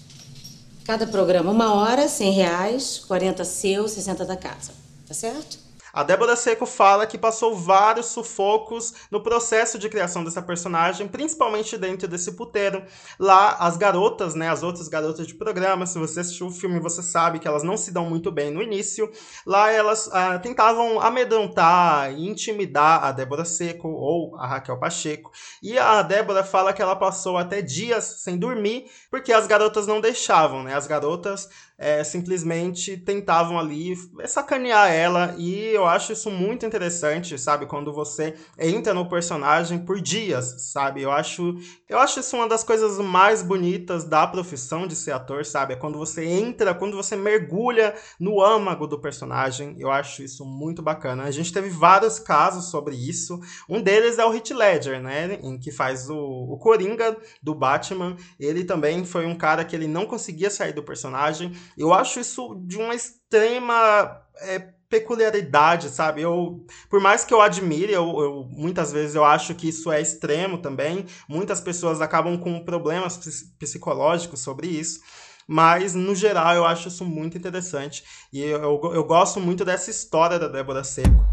Cada 0.85 1.07
programa 1.07 1.51
uma 1.51 1.75
hora, 1.75 2.09
100 2.09 2.33
reais, 2.33 2.99
40 3.07 3.45
seu, 3.45 3.89
60 3.89 4.25
da 4.25 4.37
casa. 4.37 4.73
Tá 5.07 5.15
certo? 5.15 5.66
A 5.97 6.03
Débora 6.03 6.37
Seco 6.37 6.67
fala 6.67 7.07
que 7.07 7.17
passou 7.17 7.57
vários 7.57 8.09
sufocos 8.09 8.93
no 9.11 9.23
processo 9.23 9.79
de 9.79 9.89
criação 9.89 10.23
dessa 10.23 10.43
personagem, 10.43 11.09
principalmente 11.09 11.79
dentro 11.79 12.07
desse 12.07 12.33
puteiro. 12.33 12.85
Lá, 13.19 13.57
as 13.59 13.79
garotas, 13.79 14.35
né, 14.35 14.51
as 14.51 14.63
outras 14.63 14.89
garotas 14.89 15.27
de 15.27 15.35
programa, 15.35 15.87
se 15.87 15.99
você 15.99 16.21
assistiu 16.21 16.49
o 16.49 16.53
filme, 16.53 16.79
você 16.81 17.03
sabe 17.03 17.39
que 17.39 17.49
elas 17.49 17.63
não 17.63 17.79
se 17.79 17.91
dão 17.91 18.05
muito 18.05 18.31
bem 18.31 18.51
no 18.51 18.63
início. 18.63 19.11
Lá, 19.47 19.73
elas 19.73 20.11
ah, 20.13 20.39
tentavam 20.39 21.01
amedrontar 21.01 22.13
e 22.13 22.29
intimidar 22.29 23.03
a 23.03 23.11
Débora 23.11 23.47
Seco 23.47 23.89
ou 23.89 24.37
a 24.37 24.47
Raquel 24.47 24.79
Pacheco. 24.79 25.33
E 25.63 25.79
a 25.79 26.03
Débora 26.03 26.45
fala 26.45 26.75
que 26.75 26.83
ela 26.83 26.95
passou 26.95 27.39
até 27.39 27.63
dias 27.63 28.17
sem 28.19 28.37
dormir, 28.37 28.85
porque 29.11 29.33
as 29.33 29.47
garotas 29.47 29.87
não 29.87 30.03
deixavam, 30.03 30.63
né? 30.63 30.75
As 30.75 30.87
garotas 30.87 31.49
é, 31.79 32.03
simplesmente 32.03 32.97
tentavam 32.97 33.59
ali 33.59 33.95
sacanear 34.27 34.91
ela 34.91 35.35
e 35.37 35.67
eu 35.67 35.87
acho 35.87 36.13
isso 36.13 36.31
muito 36.31 36.65
interessante, 36.65 37.39
sabe? 37.39 37.67
Quando 37.67 37.93
você 37.93 38.35
entra 38.59 38.95
no 38.95 39.09
personagem 39.09 39.79
por 39.79 40.01
dias, 40.01 40.55
sabe? 40.73 41.03
Eu 41.03 41.11
acho, 41.11 41.55
eu 41.89 41.99
acho 41.99 42.21
isso 42.21 42.37
uma 42.37 42.49
das 42.49 42.65
coisas 42.65 42.99
mais 42.99 43.43
bonitas 43.43 44.05
da 44.05 44.27
profissão 44.27 44.87
de 44.87 44.97
ser 44.97 45.13
ator, 45.13 45.45
sabe? 45.45 45.75
É 45.75 45.77
quando 45.77 45.99
você 45.99 46.25
entra, 46.25 46.75
quando 46.75 46.97
você 46.97 47.15
mergulha 47.15 47.95
no 48.19 48.43
âmago 48.43 48.87
do 48.87 48.99
personagem. 48.99 49.77
Eu 49.79 49.91
acho 49.91 50.23
isso 50.23 50.45
muito 50.45 50.83
bacana. 50.83 51.25
A 51.25 51.31
gente 51.31 51.53
teve 51.53 51.69
vários 51.69 52.19
casos 52.19 52.71
sobre 52.71 52.95
isso. 52.95 53.39
Um 53.69 53.83
deles 53.83 54.19
é 54.19 54.25
o 54.25 54.33
Heath 54.33 54.51
Ledger, 54.51 55.03
né? 55.03 55.39
Em 55.43 55.59
que 55.59 55.71
faz 55.71 56.09
o, 56.09 56.17
o 56.17 56.59
Coringa 56.59 57.17
do 57.43 57.55
Batman. 57.55 58.17
Ele 58.41 58.65
também 58.65 59.05
foi 59.05 59.27
um 59.27 59.37
cara 59.37 59.65
que 59.65 59.77
ele 59.77 59.87
não 59.87 60.07
conseguia 60.07 60.51
sair 60.51 60.73
do 60.73 60.83
personagem 60.83 61.53
eu 61.77 61.93
acho 61.93 62.21
isso 62.21 62.55
de 62.67 62.77
uma 62.77 62.95
extrema 62.95 64.21
é, 64.41 64.59
peculiaridade, 64.89 65.91
sabe? 65.91 66.23
Eu, 66.23 66.65
por 66.89 67.01
mais 67.01 67.25
que 67.25 67.35
eu 67.35 67.41
admire, 67.41 67.93
eu, 67.93 68.21
eu, 68.21 68.49
muitas 68.51 68.93
vezes 68.93 69.15
eu 69.15 69.25
acho 69.25 69.55
que 69.55 69.69
isso 69.69 69.91
é 69.91 70.01
extremo 70.01 70.59
também. 70.59 71.07
Muitas 71.29 71.61
pessoas 71.61 72.01
acabam 72.01 72.39
com 72.39 72.65
problemas 72.65 73.19
psicológicos 73.59 74.41
sobre 74.41 74.69
isso. 74.69 75.01
Mas, 75.49 75.95
no 75.95 76.15
geral, 76.15 76.55
eu 76.55 76.65
acho 76.65 76.89
isso 76.89 77.05
muito 77.05 77.39
interessante. 77.39 78.03
E 78.33 78.41
eu, 78.43 78.61
eu, 78.63 78.95
eu 78.95 79.05
gosto 79.05 79.41
muito 79.41 79.65
dessa 79.65 79.91
história 79.91 80.39
da 80.39 80.49
Débora 80.49 80.83
Seco. 80.83 81.25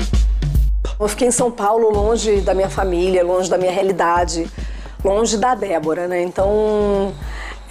Eu 1.00 1.08
fiquei 1.08 1.28
em 1.28 1.32
São 1.32 1.52
Paulo, 1.52 1.90
longe 1.90 2.42
da 2.42 2.54
minha 2.54 2.70
família, 2.70 3.24
longe 3.24 3.50
da 3.50 3.58
minha 3.58 3.72
realidade, 3.72 4.50
longe 5.04 5.38
da 5.38 5.56
Débora, 5.56 6.08
né? 6.08 6.22
Então, 6.22 7.14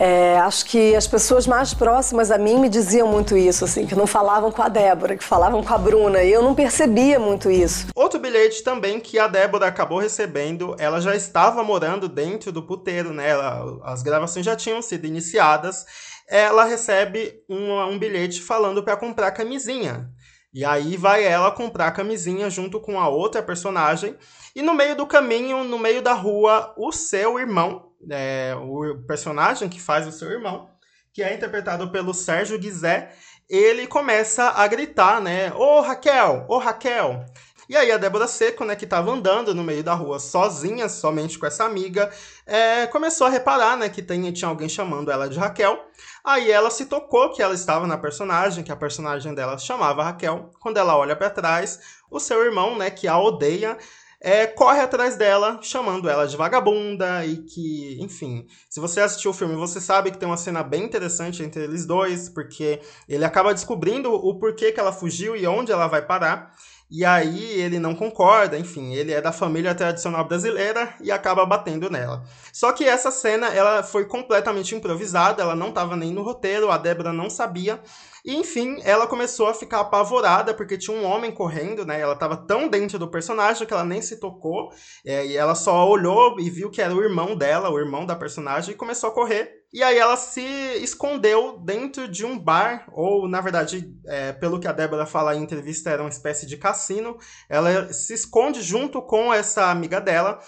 é, 0.04 0.36
acho 0.40 0.66
que 0.66 0.96
as 0.96 1.06
pessoas 1.06 1.46
mais 1.46 1.72
próximas 1.72 2.32
a 2.32 2.36
mim 2.36 2.58
me 2.58 2.68
diziam 2.68 3.06
muito 3.06 3.36
isso, 3.36 3.64
assim, 3.64 3.86
que 3.86 3.94
não 3.94 4.04
falavam 4.04 4.50
com 4.50 4.60
a 4.60 4.68
Débora, 4.68 5.16
que 5.16 5.22
falavam 5.22 5.62
com 5.62 5.72
a 5.72 5.78
Bruna, 5.78 6.24
e 6.24 6.32
eu 6.32 6.42
não 6.42 6.56
percebia 6.56 7.20
muito 7.20 7.48
isso. 7.48 7.86
Outro 7.94 8.18
bilhete 8.18 8.64
também 8.64 8.98
que 8.98 9.16
a 9.16 9.28
Débora 9.28 9.68
acabou 9.68 10.00
recebendo, 10.00 10.74
ela 10.76 11.00
já 11.00 11.14
estava 11.14 11.62
morando 11.62 12.08
dentro 12.08 12.50
do 12.50 12.66
puteiro, 12.66 13.12
né? 13.12 13.28
Ela, 13.28 13.78
as 13.84 14.02
gravações 14.02 14.44
já 14.44 14.56
tinham 14.56 14.82
sido 14.82 15.06
iniciadas. 15.06 15.86
Ela 16.28 16.64
recebe 16.64 17.34
um, 17.48 17.72
um 17.82 17.96
bilhete 17.96 18.42
falando 18.42 18.82
para 18.82 18.96
comprar 18.96 19.30
camisinha. 19.30 20.10
E 20.52 20.64
aí 20.64 20.96
vai 20.96 21.22
ela 21.24 21.52
comprar 21.52 21.86
a 21.86 21.92
camisinha 21.92 22.50
junto 22.50 22.80
com 22.80 22.98
a 22.98 23.08
outra 23.08 23.40
personagem. 23.40 24.16
E 24.54 24.62
no 24.62 24.74
meio 24.74 24.96
do 24.96 25.06
caminho, 25.06 25.62
no 25.62 25.78
meio 25.78 26.02
da 26.02 26.12
rua, 26.12 26.74
o 26.76 26.90
seu 26.90 27.38
irmão, 27.38 27.91
é, 28.10 28.54
o 28.56 29.02
personagem 29.06 29.68
que 29.68 29.80
faz 29.80 30.06
o 30.06 30.12
seu 30.12 30.30
irmão, 30.30 30.70
que 31.12 31.22
é 31.22 31.34
interpretado 31.34 31.90
pelo 31.90 32.14
Sérgio 32.14 32.58
Guizé, 32.58 33.12
ele 33.48 33.86
começa 33.86 34.44
a 34.44 34.66
gritar, 34.66 35.20
né? 35.20 35.52
Ô 35.54 35.80
Raquel, 35.80 36.46
ô 36.48 36.58
Raquel. 36.58 37.24
E 37.68 37.76
aí 37.76 37.90
a 37.92 37.96
Débora 37.96 38.26
Seco, 38.26 38.64
né, 38.64 38.74
que 38.74 38.84
estava 38.84 39.10
andando 39.10 39.54
no 39.54 39.62
meio 39.62 39.84
da 39.84 39.94
rua 39.94 40.18
sozinha, 40.18 40.88
somente 40.88 41.38
com 41.38 41.46
essa 41.46 41.64
amiga, 41.64 42.10
é, 42.44 42.86
começou 42.88 43.26
a 43.26 43.30
reparar, 43.30 43.76
né, 43.76 43.88
que 43.88 44.02
tem, 44.02 44.30
tinha 44.32 44.48
alguém 44.48 44.68
chamando 44.68 45.10
ela 45.10 45.28
de 45.28 45.38
Raquel. 45.38 45.82
Aí 46.24 46.50
ela 46.50 46.70
se 46.70 46.86
tocou 46.86 47.30
que 47.30 47.40
ela 47.40 47.54
estava 47.54 47.86
na 47.86 47.96
personagem, 47.96 48.64
que 48.64 48.72
a 48.72 48.76
personagem 48.76 49.32
dela 49.34 49.56
chamava 49.56 50.02
Raquel. 50.02 50.50
Quando 50.60 50.76
ela 50.76 50.96
olha 50.96 51.16
para 51.16 51.30
trás, 51.30 51.80
o 52.10 52.18
seu 52.18 52.44
irmão, 52.44 52.76
né, 52.76 52.90
que 52.90 53.06
a 53.06 53.18
odeia, 53.18 53.78
é, 54.24 54.46
corre 54.46 54.80
atrás 54.80 55.16
dela, 55.16 55.58
chamando 55.62 56.08
ela 56.08 56.28
de 56.28 56.36
vagabunda 56.36 57.26
e 57.26 57.38
que, 57.38 57.98
enfim, 58.00 58.46
se 58.70 58.78
você 58.78 59.00
assistiu 59.00 59.32
o 59.32 59.34
filme, 59.34 59.56
você 59.56 59.80
sabe 59.80 60.12
que 60.12 60.16
tem 60.16 60.28
uma 60.28 60.36
cena 60.36 60.62
bem 60.62 60.84
interessante 60.84 61.42
entre 61.42 61.64
eles 61.64 61.84
dois, 61.84 62.28
porque 62.28 62.80
ele 63.08 63.24
acaba 63.24 63.52
descobrindo 63.52 64.12
o 64.14 64.38
porquê 64.38 64.70
que 64.70 64.78
ela 64.78 64.92
fugiu 64.92 65.34
e 65.34 65.44
onde 65.44 65.72
ela 65.72 65.88
vai 65.88 66.06
parar. 66.06 66.54
E 66.94 67.06
aí 67.06 67.58
ele 67.58 67.78
não 67.78 67.94
concorda, 67.94 68.58
enfim, 68.58 68.92
ele 68.92 69.12
é 69.14 69.20
da 69.22 69.32
família 69.32 69.74
tradicional 69.74 70.28
brasileira 70.28 70.94
e 71.00 71.10
acaba 71.10 71.46
batendo 71.46 71.88
nela. 71.88 72.22
Só 72.52 72.70
que 72.70 72.84
essa 72.84 73.10
cena, 73.10 73.48
ela 73.48 73.82
foi 73.82 74.04
completamente 74.04 74.74
improvisada, 74.74 75.42
ela 75.42 75.56
não 75.56 75.70
estava 75.70 75.96
nem 75.96 76.12
no 76.12 76.22
roteiro, 76.22 76.70
a 76.70 76.76
Débora 76.76 77.10
não 77.10 77.30
sabia. 77.30 77.80
E 78.22 78.36
enfim, 78.36 78.76
ela 78.84 79.06
começou 79.06 79.48
a 79.48 79.54
ficar 79.54 79.80
apavorada 79.80 80.52
porque 80.52 80.76
tinha 80.76 80.94
um 80.94 81.06
homem 81.06 81.32
correndo, 81.32 81.86
né? 81.86 81.98
Ela 81.98 82.12
estava 82.12 82.36
tão 82.36 82.68
dentro 82.68 82.98
do 82.98 83.08
personagem 83.08 83.66
que 83.66 83.72
ela 83.72 83.84
nem 83.84 84.02
se 84.02 84.20
tocou. 84.20 84.68
É, 85.02 85.26
e 85.26 85.34
ela 85.34 85.54
só 85.54 85.88
olhou 85.88 86.38
e 86.38 86.50
viu 86.50 86.70
que 86.70 86.82
era 86.82 86.94
o 86.94 87.02
irmão 87.02 87.34
dela, 87.34 87.70
o 87.70 87.78
irmão 87.78 88.04
da 88.04 88.14
personagem, 88.14 88.74
e 88.74 88.76
começou 88.76 89.08
a 89.08 89.14
correr. 89.14 89.61
E 89.72 89.82
aí 89.82 89.96
ela 89.96 90.16
se 90.18 90.42
escondeu 90.82 91.58
dentro 91.58 92.06
de 92.06 92.26
um 92.26 92.38
bar, 92.38 92.86
ou 92.92 93.26
na 93.26 93.40
verdade, 93.40 93.90
é, 94.04 94.30
pelo 94.32 94.60
que 94.60 94.68
a 94.68 94.72
Débora 94.72 95.06
fala 95.06 95.34
em 95.34 95.42
entrevista, 95.42 95.88
era 95.88 96.02
uma 96.02 96.10
espécie 96.10 96.46
de 96.46 96.58
cassino. 96.58 97.16
Ela 97.48 97.90
se 97.90 98.12
esconde 98.12 98.60
junto 98.60 99.00
com 99.00 99.32
essa 99.32 99.70
amiga 99.70 99.98
dela. 99.98 100.40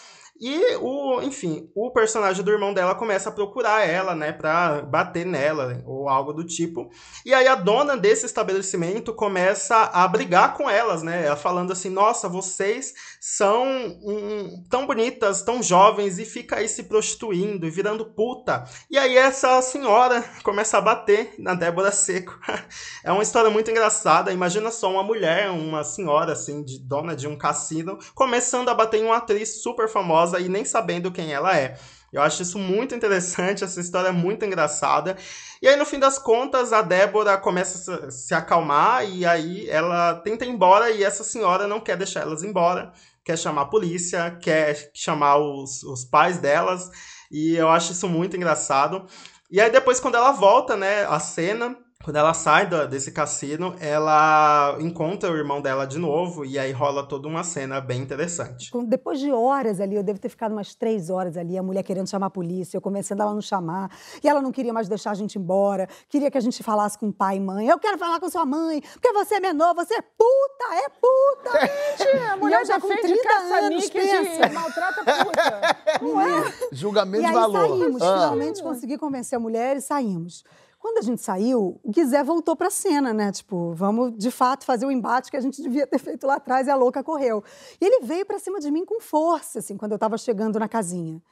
E 0.46 0.76
o, 0.76 1.22
enfim, 1.22 1.70
o 1.74 1.90
personagem 1.90 2.44
do 2.44 2.50
irmão 2.50 2.74
dela 2.74 2.94
começa 2.94 3.30
a 3.30 3.32
procurar 3.32 3.88
ela, 3.88 4.14
né, 4.14 4.30
pra 4.30 4.82
bater 4.82 5.24
nela, 5.24 5.82
ou 5.86 6.06
algo 6.06 6.34
do 6.34 6.44
tipo. 6.44 6.90
E 7.24 7.32
aí 7.32 7.48
a 7.48 7.54
dona 7.54 7.96
desse 7.96 8.26
estabelecimento 8.26 9.14
começa 9.14 9.74
a 9.74 10.06
brigar 10.06 10.52
com 10.52 10.68
elas, 10.68 11.02
né, 11.02 11.34
falando 11.36 11.72
assim: 11.72 11.88
nossa, 11.88 12.28
vocês 12.28 12.92
são 13.18 13.64
um, 14.04 14.62
tão 14.68 14.86
bonitas, 14.86 15.40
tão 15.40 15.62
jovens, 15.62 16.18
e 16.18 16.26
fica 16.26 16.56
aí 16.56 16.68
se 16.68 16.82
prostituindo 16.82 17.66
e 17.66 17.70
virando 17.70 18.04
puta. 18.04 18.64
E 18.90 18.98
aí 18.98 19.16
essa 19.16 19.62
senhora 19.62 20.22
começa 20.44 20.76
a 20.76 20.82
bater 20.82 21.36
na 21.38 21.54
Débora 21.54 21.90
Seco. 21.90 22.38
é 23.02 23.10
uma 23.10 23.22
história 23.22 23.48
muito 23.48 23.70
engraçada. 23.70 24.30
Imagina 24.30 24.70
só 24.70 24.90
uma 24.90 25.02
mulher, 25.02 25.50
uma 25.50 25.82
senhora, 25.84 26.32
assim, 26.32 26.62
de 26.62 26.78
dona 26.78 27.16
de 27.16 27.26
um 27.26 27.38
cassino, 27.38 27.96
começando 28.14 28.68
a 28.68 28.74
bater 28.74 29.00
em 29.00 29.06
uma 29.06 29.16
atriz 29.16 29.62
super 29.62 29.88
famosa 29.88 30.33
e 30.40 30.48
nem 30.48 30.64
sabendo 30.64 31.12
quem 31.12 31.32
ela 31.32 31.56
é. 31.56 31.76
Eu 32.14 32.22
acho 32.22 32.42
isso 32.42 32.60
muito 32.60 32.94
interessante, 32.94 33.64
essa 33.64 33.80
história 33.80 34.08
é 34.08 34.12
muito 34.12 34.44
engraçada. 34.44 35.16
E 35.60 35.66
aí, 35.66 35.74
no 35.74 35.84
fim 35.84 35.98
das 35.98 36.16
contas, 36.16 36.72
a 36.72 36.80
Débora 36.80 37.36
começa 37.36 38.06
a 38.06 38.10
se 38.10 38.32
acalmar 38.32 39.04
e 39.04 39.26
aí 39.26 39.68
ela 39.68 40.14
tenta 40.16 40.44
ir 40.44 40.50
embora 40.50 40.92
e 40.92 41.02
essa 41.02 41.24
senhora 41.24 41.66
não 41.66 41.80
quer 41.80 41.96
deixar 41.96 42.20
elas 42.20 42.44
embora, 42.44 42.92
quer 43.24 43.36
chamar 43.36 43.62
a 43.62 43.66
polícia, 43.66 44.38
quer 44.40 44.92
chamar 44.94 45.38
os, 45.38 45.82
os 45.82 46.04
pais 46.04 46.38
delas. 46.38 46.88
E 47.32 47.56
eu 47.56 47.68
acho 47.68 47.90
isso 47.90 48.08
muito 48.08 48.36
engraçado. 48.36 49.06
E 49.50 49.60
aí, 49.60 49.70
depois, 49.70 49.98
quando 49.98 50.14
ela 50.14 50.30
volta, 50.30 50.76
né, 50.76 51.04
a 51.06 51.18
cena, 51.18 51.76
quando 52.04 52.16
ela 52.16 52.34
sai 52.34 52.66
do, 52.66 52.86
desse 52.86 53.10
cassino, 53.10 53.74
ela 53.80 54.76
encontra 54.78 55.32
o 55.32 55.36
irmão 55.36 55.62
dela 55.62 55.86
de 55.86 55.98
novo 55.98 56.44
e 56.44 56.58
aí 56.58 56.70
rola 56.70 57.02
toda 57.02 57.26
uma 57.26 57.42
cena 57.42 57.80
bem 57.80 58.02
interessante. 58.02 58.70
Depois 58.86 59.18
de 59.18 59.32
horas 59.32 59.80
ali, 59.80 59.96
eu 59.96 60.02
devo 60.02 60.18
ter 60.18 60.28
ficado 60.28 60.52
umas 60.52 60.74
três 60.74 61.08
horas 61.08 61.38
ali, 61.38 61.56
a 61.56 61.62
mulher 61.62 61.82
querendo 61.82 62.06
chamar 62.06 62.26
a 62.26 62.30
polícia, 62.30 62.76
eu 62.76 62.80
convencendo 62.82 63.22
ela 63.22 63.30
a 63.30 63.34
não 63.34 63.40
chamar, 63.40 63.90
e 64.22 64.28
ela 64.28 64.42
não 64.42 64.52
queria 64.52 64.72
mais 64.72 64.86
deixar 64.86 65.12
a 65.12 65.14
gente 65.14 65.38
embora, 65.38 65.88
queria 66.06 66.30
que 66.30 66.36
a 66.36 66.40
gente 66.42 66.62
falasse 66.62 66.98
com 66.98 67.08
o 67.08 67.12
pai 67.12 67.38
e 67.38 67.40
mãe. 67.40 67.68
Eu 67.68 67.78
quero 67.78 67.96
falar 67.96 68.20
com 68.20 68.28
sua 68.28 68.44
mãe, 68.44 68.82
porque 68.82 69.10
você 69.12 69.36
é 69.36 69.40
menor, 69.40 69.74
você 69.74 69.94
é 69.94 70.02
puta, 70.02 70.74
é 70.74 70.88
puta. 70.90 71.24
Gente, 72.04 72.18
a 72.26 72.36
mulher 72.36 72.66
já 72.66 72.78
com 72.78 72.88
30 72.88 73.28
anos, 73.64 73.88
pensa. 73.88 74.48
De 74.48 74.52
maltrata 74.54 75.04
puta. 75.04 76.02
Não 76.02 76.20
é? 76.20 76.52
Julgamento 76.70 77.24
e 77.24 77.26
de 77.28 77.32
valor. 77.32 77.68
saímos, 77.68 78.02
ah. 78.02 78.14
finalmente 78.14 78.62
consegui 78.62 78.98
convencer 78.98 79.36
a 79.36 79.40
mulher 79.40 79.76
e 79.76 79.80
saímos. 79.80 80.44
Quando 80.84 80.98
a 80.98 81.00
gente 81.00 81.22
saiu, 81.22 81.80
o 81.82 81.90
Guizé 81.90 82.22
voltou 82.22 82.54
para 82.54 82.66
a 82.66 82.70
cena, 82.70 83.10
né? 83.14 83.32
Tipo, 83.32 83.72
vamos 83.72 84.18
de 84.18 84.30
fato 84.30 84.66
fazer 84.66 84.84
o 84.84 84.90
embate 84.90 85.30
que 85.30 85.36
a 85.38 85.40
gente 85.40 85.56
devia 85.64 85.86
ter 85.86 85.98
feito 85.98 86.26
lá 86.26 86.34
atrás 86.34 86.66
e 86.66 86.70
a 86.70 86.76
louca 86.76 87.02
correu. 87.02 87.42
E 87.80 87.86
ele 87.86 88.04
veio 88.04 88.26
para 88.26 88.38
cima 88.38 88.60
de 88.60 88.70
mim 88.70 88.84
com 88.84 89.00
força, 89.00 89.60
assim, 89.60 89.78
quando 89.78 89.92
eu 89.92 89.96
estava 89.96 90.18
chegando 90.18 90.58
na 90.58 90.68
casinha. 90.68 91.22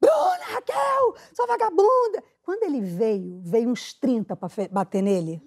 Bruna, 0.00 0.44
Raquel, 0.54 1.14
sua 1.34 1.46
vagabunda! 1.46 2.24
Quando 2.42 2.62
ele 2.62 2.80
veio, 2.80 3.38
veio 3.44 3.68
uns 3.68 3.92
30 3.92 4.34
para 4.34 4.48
bater 4.70 5.02
nele. 5.02 5.42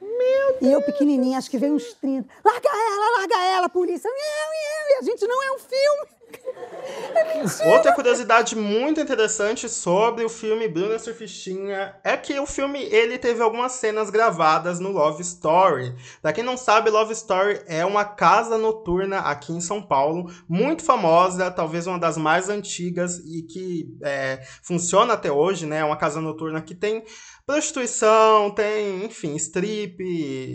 Meu 0.00 0.58
Deus! 0.58 0.62
E 0.62 0.72
eu 0.72 0.80
pequenininha, 0.80 1.36
acho 1.36 1.50
que 1.50 1.58
veio 1.58 1.74
uns 1.74 1.92
30. 1.92 2.26
Larga 2.42 2.70
ela, 2.70 3.18
larga 3.18 3.44
ela, 3.44 3.68
polícia. 3.68 4.08
E 4.08 4.94
a 4.94 5.02
gente 5.02 5.26
não 5.26 5.42
é 5.42 5.52
um 5.52 5.58
filme. 5.58 6.08
Outra 7.66 7.92
curiosidade 7.92 8.56
muito 8.56 9.00
interessante 9.00 9.68
sobre 9.68 10.24
o 10.24 10.28
filme 10.28 10.68
Bruna 10.68 10.98
Surfistinha 10.98 11.94
é 12.02 12.16
que 12.16 12.38
o 12.38 12.46
filme 12.46 12.82
ele 12.82 13.18
teve 13.18 13.42
algumas 13.42 13.72
cenas 13.72 14.10
gravadas 14.10 14.80
no 14.80 14.90
Love 14.90 15.22
Story. 15.22 15.94
Pra 16.22 16.32
quem 16.32 16.44
não 16.44 16.56
sabe, 16.56 16.90
Love 16.90 17.12
Story 17.12 17.60
é 17.66 17.84
uma 17.84 18.04
casa 18.04 18.56
noturna 18.56 19.18
aqui 19.18 19.52
em 19.52 19.60
São 19.60 19.82
Paulo, 19.82 20.30
muito 20.48 20.82
famosa, 20.82 21.50
talvez 21.50 21.86
uma 21.86 21.98
das 21.98 22.16
mais 22.16 22.48
antigas 22.48 23.18
e 23.18 23.42
que 23.42 23.94
é, 24.02 24.42
funciona 24.62 25.14
até 25.14 25.30
hoje, 25.30 25.66
né? 25.66 25.78
É 25.78 25.84
uma 25.84 25.96
casa 25.96 26.20
noturna 26.20 26.62
que 26.62 26.74
tem 26.74 27.04
prostituição, 27.46 28.50
tem, 28.50 29.04
enfim, 29.04 29.34
strip, 29.36 29.98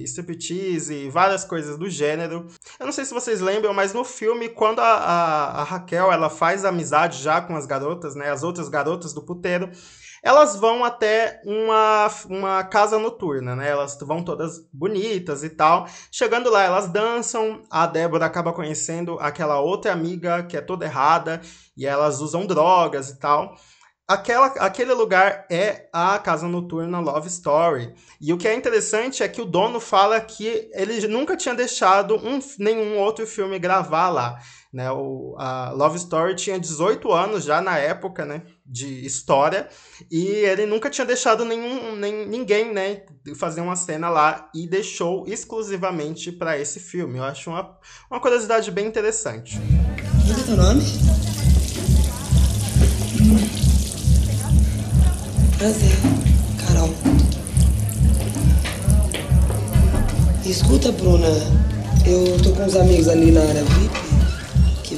striptease, 0.05 1.07
várias 1.09 1.43
coisas 1.43 1.77
do 1.77 1.87
gênero. 1.89 2.47
Eu 2.79 2.85
não 2.85 2.93
sei 2.93 3.05
se 3.05 3.13
vocês 3.13 3.41
lembram, 3.41 3.73
mas 3.73 3.93
no 3.93 4.03
filme, 4.03 4.49
quando 4.49 4.79
a, 4.79 4.93
a, 4.93 5.61
a 5.61 5.63
Raquel 5.89 6.11
ela 6.11 6.29
faz 6.29 6.63
amizade 6.63 7.21
já 7.21 7.41
com 7.41 7.55
as 7.55 7.65
garotas, 7.65 8.13
né, 8.13 8.29
as 8.29 8.43
outras 8.43 8.69
garotas 8.69 9.11
do 9.11 9.23
puteiro, 9.23 9.71
elas 10.21 10.55
vão 10.55 10.83
até 10.83 11.41
uma, 11.45 12.07
uma 12.29 12.63
casa 12.65 12.99
noturna, 12.99 13.55
né? 13.55 13.69
Elas 13.69 13.97
vão 14.01 14.21
todas 14.21 14.59
bonitas 14.73 15.45
e 15.45 15.49
tal. 15.49 15.87
Chegando 16.11 16.49
lá, 16.49 16.61
elas 16.61 16.89
dançam. 16.89 17.63
A 17.71 17.87
Débora 17.87 18.25
acaba 18.25 18.51
conhecendo 18.51 19.17
aquela 19.21 19.61
outra 19.61 19.93
amiga 19.93 20.43
que 20.43 20.57
é 20.57 20.61
toda 20.61 20.85
errada 20.85 21.39
e 21.75 21.85
elas 21.85 22.19
usam 22.19 22.45
drogas 22.45 23.09
e 23.11 23.17
tal. 23.17 23.55
Aquela, 24.05 24.47
aquele 24.47 24.93
lugar 24.93 25.45
é 25.49 25.87
a 25.93 26.19
casa 26.19 26.49
noturna 26.49 26.99
Love 26.99 27.29
Story. 27.29 27.93
E 28.19 28.33
o 28.33 28.37
que 28.37 28.47
é 28.47 28.55
interessante 28.55 29.23
é 29.23 29.27
que 29.29 29.39
o 29.39 29.45
dono 29.45 29.79
fala 29.79 30.19
que 30.19 30.69
ele 30.73 31.07
nunca 31.07 31.37
tinha 31.37 31.55
deixado 31.55 32.15
um, 32.15 32.39
nenhum 32.57 32.97
outro 32.97 33.25
filme 33.25 33.57
gravar 33.57 34.09
lá. 34.09 34.39
Né? 34.71 34.89
O, 34.91 35.35
a 35.37 35.71
Love 35.71 35.97
Story 35.97 36.35
tinha 36.35 36.59
18 36.59 37.11
anos 37.11 37.43
já 37.43 37.59
na 37.59 37.77
época 37.77 38.23
né, 38.23 38.43
de 38.63 39.03
história, 39.03 39.67
e 40.11 40.25
ele 40.27 40.67
nunca 40.67 40.91
tinha 40.91 41.05
deixado 41.05 41.43
nenhum, 41.43 41.95
nem, 41.95 42.27
ninguém 42.27 42.71
né, 42.71 43.03
fazer 43.35 43.61
uma 43.61 43.75
cena 43.75 44.09
lá 44.09 44.49
e 44.53 44.67
deixou 44.67 45.25
exclusivamente 45.27 46.31
para 46.31 46.57
esse 46.57 46.79
filme. 46.79 47.17
Eu 47.17 47.23
acho 47.23 47.49
uma, 47.49 47.77
uma 48.11 48.19
curiosidade 48.19 48.69
bem 48.69 48.85
interessante. 48.85 49.57
Qual 50.27 50.39
é 50.39 50.43
teu 50.43 50.57
nome? 50.57 50.83
Prazer, 55.57 55.97
Carol. 56.65 56.89
Escuta, 60.45 60.91
Bruna, 60.91 61.27
eu 62.05 62.41
tô 62.41 62.53
com 62.53 62.65
uns 62.65 62.75
amigos 62.75 63.07
ali 63.07 63.31
na 63.31 63.41
área 63.41 63.63
VIP 63.63 64.08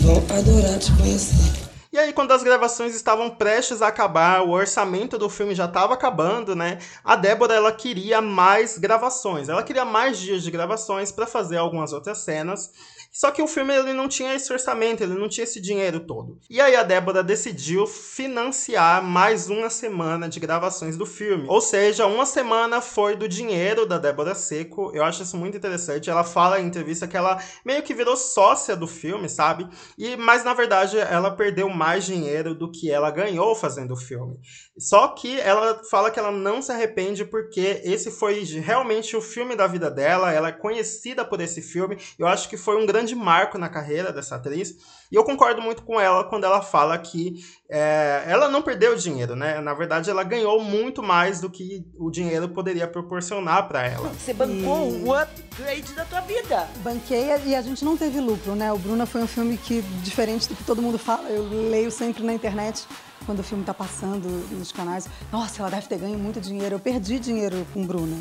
vão 0.02 0.18
adorar 0.38 0.80
te 0.80 0.92
conhecer. 0.98 1.72
E 1.94 2.00
aí, 2.00 2.14
quando 2.14 2.32
as 2.32 2.42
gravações 2.42 2.96
estavam 2.96 3.30
prestes 3.30 3.82
a 3.82 3.88
acabar, 3.88 4.44
o 4.44 4.52
orçamento 4.52 5.18
do 5.18 5.30
filme 5.30 5.54
já 5.54 5.66
estava 5.66 5.94
acabando, 5.94 6.56
né? 6.56 6.80
A 7.04 7.18
Débora 7.18 7.54
ela 7.54 7.72
queria 7.72 8.22
mais 8.22 8.78
gravações, 8.78 9.50
ela 9.50 9.62
queria 9.62 9.84
mais 9.84 10.18
dias 10.18 10.42
de 10.42 10.50
gravações 10.50 11.12
para 11.12 11.28
fazer 11.28 11.58
algumas 11.58 11.92
outras 11.92 12.20
cenas. 12.20 12.72
Só 13.12 13.30
que 13.30 13.42
o 13.42 13.48
filme 13.48 13.76
ele 13.76 13.92
não 13.92 14.08
tinha 14.08 14.34
esse 14.34 14.52
orçamento, 14.54 15.04
ele 15.04 15.16
não 15.16 15.28
tinha 15.28 15.44
esse 15.44 15.60
dinheiro 15.60 16.00
todo. 16.00 16.40
E 16.50 16.62
aí 16.62 16.78
a 16.78 16.84
Débora 16.84 17.22
decidiu 17.22 17.86
financiar 17.86 19.04
mais 19.04 19.50
uma 19.50 19.70
semana 19.70 20.30
de 20.30 20.40
gravações 20.40 20.96
do 20.96 21.06
filme. 21.06 21.46
Ou 21.50 21.60
seja, 21.60 22.06
uma 22.06 22.26
semana 22.26 22.80
foi 22.80 23.18
do 23.18 23.28
dinheiro 23.28 23.86
da 23.86 23.98
Débora 23.98 24.34
Seco. 24.34 24.92
Eu 24.94 25.04
acho 25.04 25.24
isso 25.24 25.36
muito 25.36 25.58
interessante. 25.58 26.10
Ela 26.10 26.24
fala 26.24 26.62
em 26.62 26.68
entrevista 26.68 27.06
que 27.06 27.18
ela 27.18 27.38
meio 27.66 27.84
que 27.84 27.94
virou 27.94 28.16
sócia 28.16 28.78
do 28.78 28.88
filme, 28.88 29.28
sabe? 29.28 29.68
E 29.98 30.16
mas 30.16 30.46
na 30.46 30.54
verdade 30.54 30.98
ela 30.98 31.32
perdeu 31.32 31.68
mais 31.68 32.06
dinheiro 32.06 32.56
do 32.56 32.72
que 32.72 32.90
ela 32.90 33.12
ganhou 33.12 33.54
fazendo 33.56 33.94
o 33.94 33.98
filme. 33.98 34.40
Só 34.78 35.10
que 35.10 35.38
ela 35.42 35.82
fala 35.90 36.10
que 36.10 36.18
ela 36.18 36.32
não 36.32 36.62
se 36.62 36.72
arrepende 36.72 37.26
porque 37.26 37.82
esse 37.84 38.10
foi 38.10 38.42
realmente 38.44 39.18
o 39.18 39.22
filme 39.22 39.54
da 39.54 39.68
vida 39.68 39.92
dela. 39.92 40.32
Ela 40.32 40.48
é 40.48 40.54
conhecida 40.54 41.26
por 41.26 41.42
esse 41.42 41.62
filme. 41.62 41.98
Eu 42.18 42.26
acho 42.26 42.48
que 42.48 42.56
foi 42.56 42.82
um 42.82 42.86
grande 42.86 43.01
grande 43.02 43.16
marco 43.16 43.58
na 43.58 43.68
carreira 43.68 44.14
dessa 44.14 44.36
atriz. 44.36 44.76
E 45.12 45.16
eu 45.16 45.24
concordo 45.24 45.62
muito 45.62 45.84
com 45.84 46.00
ela 46.00 46.24
quando 46.24 46.46
ela 46.46 46.62
fala 46.62 46.98
que 46.98 47.44
é, 47.70 48.24
ela 48.28 48.48
não 48.48 48.62
perdeu 48.62 48.96
dinheiro, 48.96 49.36
né? 49.36 49.60
Na 49.60 49.74
verdade, 49.74 50.10
ela 50.10 50.24
ganhou 50.24 50.62
muito 50.64 51.04
mais 51.04 51.42
do 51.42 51.50
que 51.50 51.84
o 51.98 52.10
dinheiro 52.10 52.48
poderia 52.48 52.88
proporcionar 52.88 53.68
para 53.68 53.86
ela. 53.86 54.08
Você 54.10 54.34
bancou 54.34 54.90
e... 54.90 55.04
o 55.04 55.14
upgrade 55.14 55.94
da 55.94 56.06
tua 56.06 56.22
vida. 56.22 56.68
Banquei 56.78 57.30
e 57.46 57.56
a 57.56 57.62
gente 57.62 57.84
não 57.84 57.98
teve 57.98 58.22
lucro, 58.22 58.56
né? 58.56 58.72
O 58.72 58.78
Bruna 58.78 59.06
foi 59.06 59.22
um 59.22 59.28
filme 59.28 59.58
que, 59.58 59.82
diferente 60.04 60.48
do 60.48 60.56
que 60.56 60.64
todo 60.64 60.82
mundo 60.82 60.98
fala, 60.98 61.28
eu 61.30 61.44
leio 61.70 61.92
sempre 61.92 62.24
na 62.24 62.34
internet 62.34 62.86
quando 63.26 63.40
o 63.40 63.44
filme 63.44 63.64
está 63.64 63.74
passando 63.74 64.28
nos 64.52 64.72
canais. 64.72 65.08
Nossa, 65.32 65.62
ela 65.62 65.72
deve 65.72 65.88
ter 65.88 65.98
ganho 65.98 66.18
muito 66.18 66.40
dinheiro. 66.40 66.76
Eu 66.76 66.80
perdi 66.80 67.20
dinheiro 67.20 67.68
com 67.74 67.86
Bruna. 67.86 68.18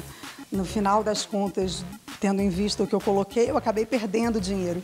No 0.50 0.64
final 0.64 1.04
das 1.04 1.24
contas, 1.24 1.84
tendo 2.20 2.42
em 2.42 2.48
vista 2.48 2.82
o 2.82 2.86
que 2.86 2.94
eu 2.94 3.00
coloquei, 3.00 3.48
eu 3.48 3.56
acabei 3.56 3.86
perdendo 3.86 4.40
dinheiro. 4.40 4.82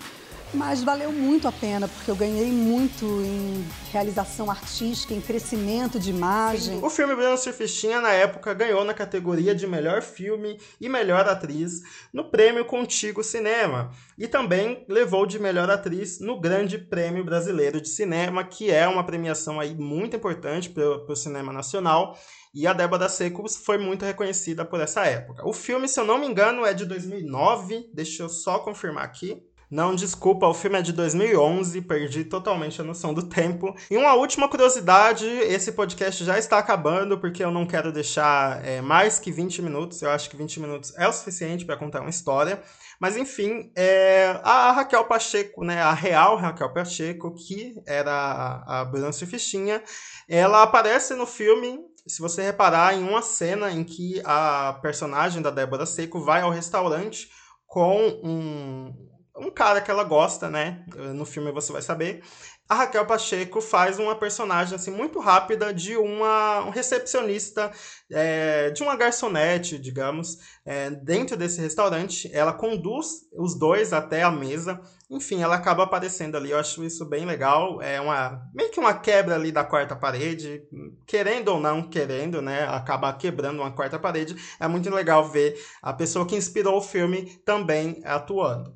Mas 0.54 0.82
valeu 0.82 1.12
muito 1.12 1.48
a 1.48 1.52
pena, 1.52 1.88
porque 1.88 2.10
eu 2.10 2.16
ganhei 2.16 2.46
muito 2.46 3.04
em 3.04 3.66
realização 3.92 4.50
artística, 4.50 5.12
em 5.12 5.20
crescimento 5.20 5.98
de 5.98 6.10
imagem. 6.10 6.78
O 6.82 6.88
filme 6.88 7.14
Bruna 7.14 7.36
Surfistinha, 7.36 8.00
na 8.00 8.12
época, 8.12 8.54
ganhou 8.54 8.84
na 8.84 8.94
categoria 8.94 9.54
de 9.54 9.66
melhor 9.66 10.02
filme 10.02 10.58
e 10.80 10.88
melhor 10.88 11.28
atriz 11.28 11.82
no 12.12 12.30
prêmio 12.30 12.64
Contigo 12.64 13.22
Cinema. 13.22 13.90
E 14.16 14.28
também 14.28 14.84
levou 14.88 15.26
de 15.26 15.38
melhor 15.38 15.68
atriz 15.68 16.20
no 16.20 16.40
Grande 16.40 16.78
Prêmio 16.78 17.24
Brasileiro 17.24 17.80
de 17.80 17.88
Cinema, 17.88 18.44
que 18.44 18.70
é 18.70 18.86
uma 18.86 19.04
premiação 19.04 19.60
aí 19.60 19.74
muito 19.74 20.16
importante 20.16 20.70
para 20.70 20.84
o 20.84 21.16
cinema 21.16 21.52
nacional. 21.52 22.16
E 22.54 22.66
a 22.66 22.72
Débora 22.72 23.08
Seco 23.08 23.46
foi 23.50 23.76
muito 23.76 24.04
reconhecida 24.04 24.64
por 24.64 24.80
essa 24.80 25.04
época. 25.04 25.46
O 25.46 25.52
filme, 25.52 25.88
se 25.88 26.00
eu 26.00 26.06
não 26.06 26.18
me 26.18 26.26
engano, 26.26 26.64
é 26.64 26.72
de 26.72 26.86
2009. 26.86 27.90
Deixa 27.92 28.22
eu 28.22 28.28
só 28.30 28.60
confirmar 28.60 29.04
aqui. 29.04 29.42
Não, 29.68 29.96
desculpa, 29.96 30.46
o 30.46 30.54
filme 30.54 30.78
é 30.78 30.82
de 30.82 30.92
2011, 30.92 31.82
perdi 31.82 32.24
totalmente 32.24 32.80
a 32.80 32.84
noção 32.84 33.12
do 33.12 33.24
tempo. 33.28 33.74
E 33.90 33.96
uma 33.96 34.14
última 34.14 34.48
curiosidade: 34.48 35.26
esse 35.26 35.72
podcast 35.72 36.24
já 36.24 36.38
está 36.38 36.58
acabando, 36.58 37.18
porque 37.18 37.42
eu 37.42 37.50
não 37.50 37.66
quero 37.66 37.90
deixar 37.92 38.64
é, 38.64 38.80
mais 38.80 39.18
que 39.18 39.32
20 39.32 39.62
minutos. 39.62 40.00
Eu 40.02 40.10
acho 40.10 40.30
que 40.30 40.36
20 40.36 40.60
minutos 40.60 40.96
é 40.96 41.08
o 41.08 41.12
suficiente 41.12 41.64
para 41.64 41.76
contar 41.76 42.00
uma 42.00 42.10
história. 42.10 42.62
Mas 43.00 43.16
enfim, 43.16 43.72
é, 43.74 44.40
a 44.42 44.70
Raquel 44.70 45.04
Pacheco, 45.04 45.64
né, 45.64 45.82
a 45.82 45.92
real 45.92 46.36
Raquel 46.36 46.72
Pacheco, 46.72 47.34
que 47.34 47.74
era 47.86 48.12
a, 48.12 48.80
a 48.80 48.84
Bruna 48.84 49.12
Surfistinha, 49.12 49.82
ela 50.28 50.62
aparece 50.62 51.14
no 51.14 51.26
filme 51.26 51.78
se 52.06 52.22
você 52.22 52.40
reparar 52.40 52.94
em 52.94 53.02
uma 53.02 53.20
cena 53.20 53.70
em 53.72 53.82
que 53.82 54.22
a 54.24 54.78
personagem 54.80 55.42
da 55.42 55.50
Débora 55.50 55.84
Seco 55.84 56.20
vai 56.20 56.40
ao 56.40 56.50
restaurante 56.50 57.28
com 57.66 57.98
um, 58.22 58.94
um 59.38 59.50
cara 59.50 59.80
que 59.80 59.90
ela 59.90 60.04
gosta, 60.04 60.48
né? 60.48 60.84
No 61.14 61.24
filme 61.24 61.52
você 61.52 61.72
vai 61.72 61.82
saber. 61.82 62.22
A 62.68 62.74
Raquel 62.74 63.06
Pacheco 63.06 63.60
faz 63.60 63.96
uma 64.00 64.16
personagem 64.16 64.74
assim 64.74 64.90
muito 64.90 65.20
rápida 65.20 65.72
de 65.72 65.96
uma 65.96 66.64
um 66.64 66.70
recepcionista, 66.70 67.70
é, 68.10 68.70
de 68.70 68.82
uma 68.82 68.96
garçonete, 68.96 69.78
digamos, 69.78 70.38
é, 70.64 70.90
dentro 70.90 71.36
desse 71.36 71.60
restaurante. 71.60 72.28
Ela 72.32 72.52
conduz 72.52 73.28
os 73.32 73.56
dois 73.56 73.92
até 73.92 74.24
a 74.24 74.32
mesa. 74.32 74.80
Enfim, 75.08 75.40
ela 75.40 75.54
acaba 75.54 75.84
aparecendo 75.84 76.36
ali. 76.36 76.50
Eu 76.50 76.58
acho 76.58 76.82
isso 76.82 77.04
bem 77.04 77.24
legal. 77.24 77.80
É 77.80 78.00
uma 78.00 78.42
meio 78.52 78.70
que 78.72 78.80
uma 78.80 78.94
quebra 78.94 79.36
ali 79.36 79.52
da 79.52 79.62
quarta 79.62 79.94
parede, 79.94 80.62
querendo 81.06 81.48
ou 81.48 81.60
não 81.60 81.88
querendo, 81.88 82.42
né? 82.42 82.66
Acaba 82.66 83.12
quebrando 83.12 83.60
uma 83.60 83.70
quarta 83.70 83.96
parede. 83.96 84.34
É 84.58 84.66
muito 84.66 84.90
legal 84.92 85.28
ver 85.28 85.56
a 85.80 85.92
pessoa 85.92 86.26
que 86.26 86.34
inspirou 86.34 86.78
o 86.78 86.82
filme 86.82 87.26
também 87.44 88.00
atuando. 88.04 88.74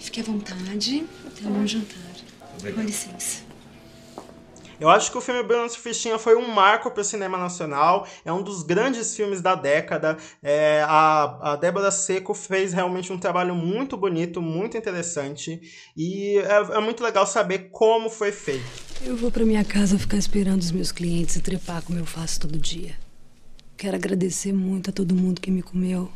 Fique 0.00 0.20
à 0.20 0.24
vontade, 0.24 1.04
tem 1.36 1.46
um 1.46 1.52
bom 1.52 1.66
jantar. 1.66 1.98
Com 2.74 2.80
licença. 2.82 3.50
Eu 4.80 4.88
acho 4.88 5.12
que 5.12 5.18
o 5.18 5.20
filme 5.20 5.42
Bruno 5.42 5.68
Fichinha 5.68 6.18
foi 6.18 6.36
um 6.36 6.48
marco 6.48 6.90
para 6.90 7.02
o 7.02 7.04
cinema 7.04 7.36
nacional, 7.36 8.08
é 8.24 8.32
um 8.32 8.42
dos 8.42 8.62
grandes 8.62 9.14
filmes 9.14 9.42
da 9.42 9.54
década. 9.54 10.16
É, 10.42 10.82
a, 10.88 11.52
a 11.52 11.56
Débora 11.56 11.90
Seco 11.90 12.32
fez 12.32 12.72
realmente 12.72 13.12
um 13.12 13.18
trabalho 13.18 13.54
muito 13.54 13.94
bonito, 13.94 14.40
muito 14.40 14.78
interessante, 14.78 15.60
e 15.94 16.38
é, 16.38 16.76
é 16.76 16.80
muito 16.80 17.04
legal 17.04 17.26
saber 17.26 17.68
como 17.70 18.08
foi 18.08 18.32
feito. 18.32 18.64
Eu 19.02 19.16
vou 19.16 19.30
para 19.30 19.44
minha 19.44 19.64
casa 19.64 19.98
ficar 19.98 20.16
esperando 20.16 20.62
os 20.62 20.72
meus 20.72 20.90
clientes 20.90 21.36
e 21.36 21.42
trepar 21.42 21.82
como 21.82 21.98
eu 21.98 22.06
faço 22.06 22.40
todo 22.40 22.58
dia. 22.58 22.94
Quero 23.76 23.96
agradecer 23.96 24.52
muito 24.52 24.88
a 24.88 24.92
todo 24.94 25.14
mundo 25.14 25.42
que 25.42 25.50
me 25.50 25.62
comeu 25.62 26.10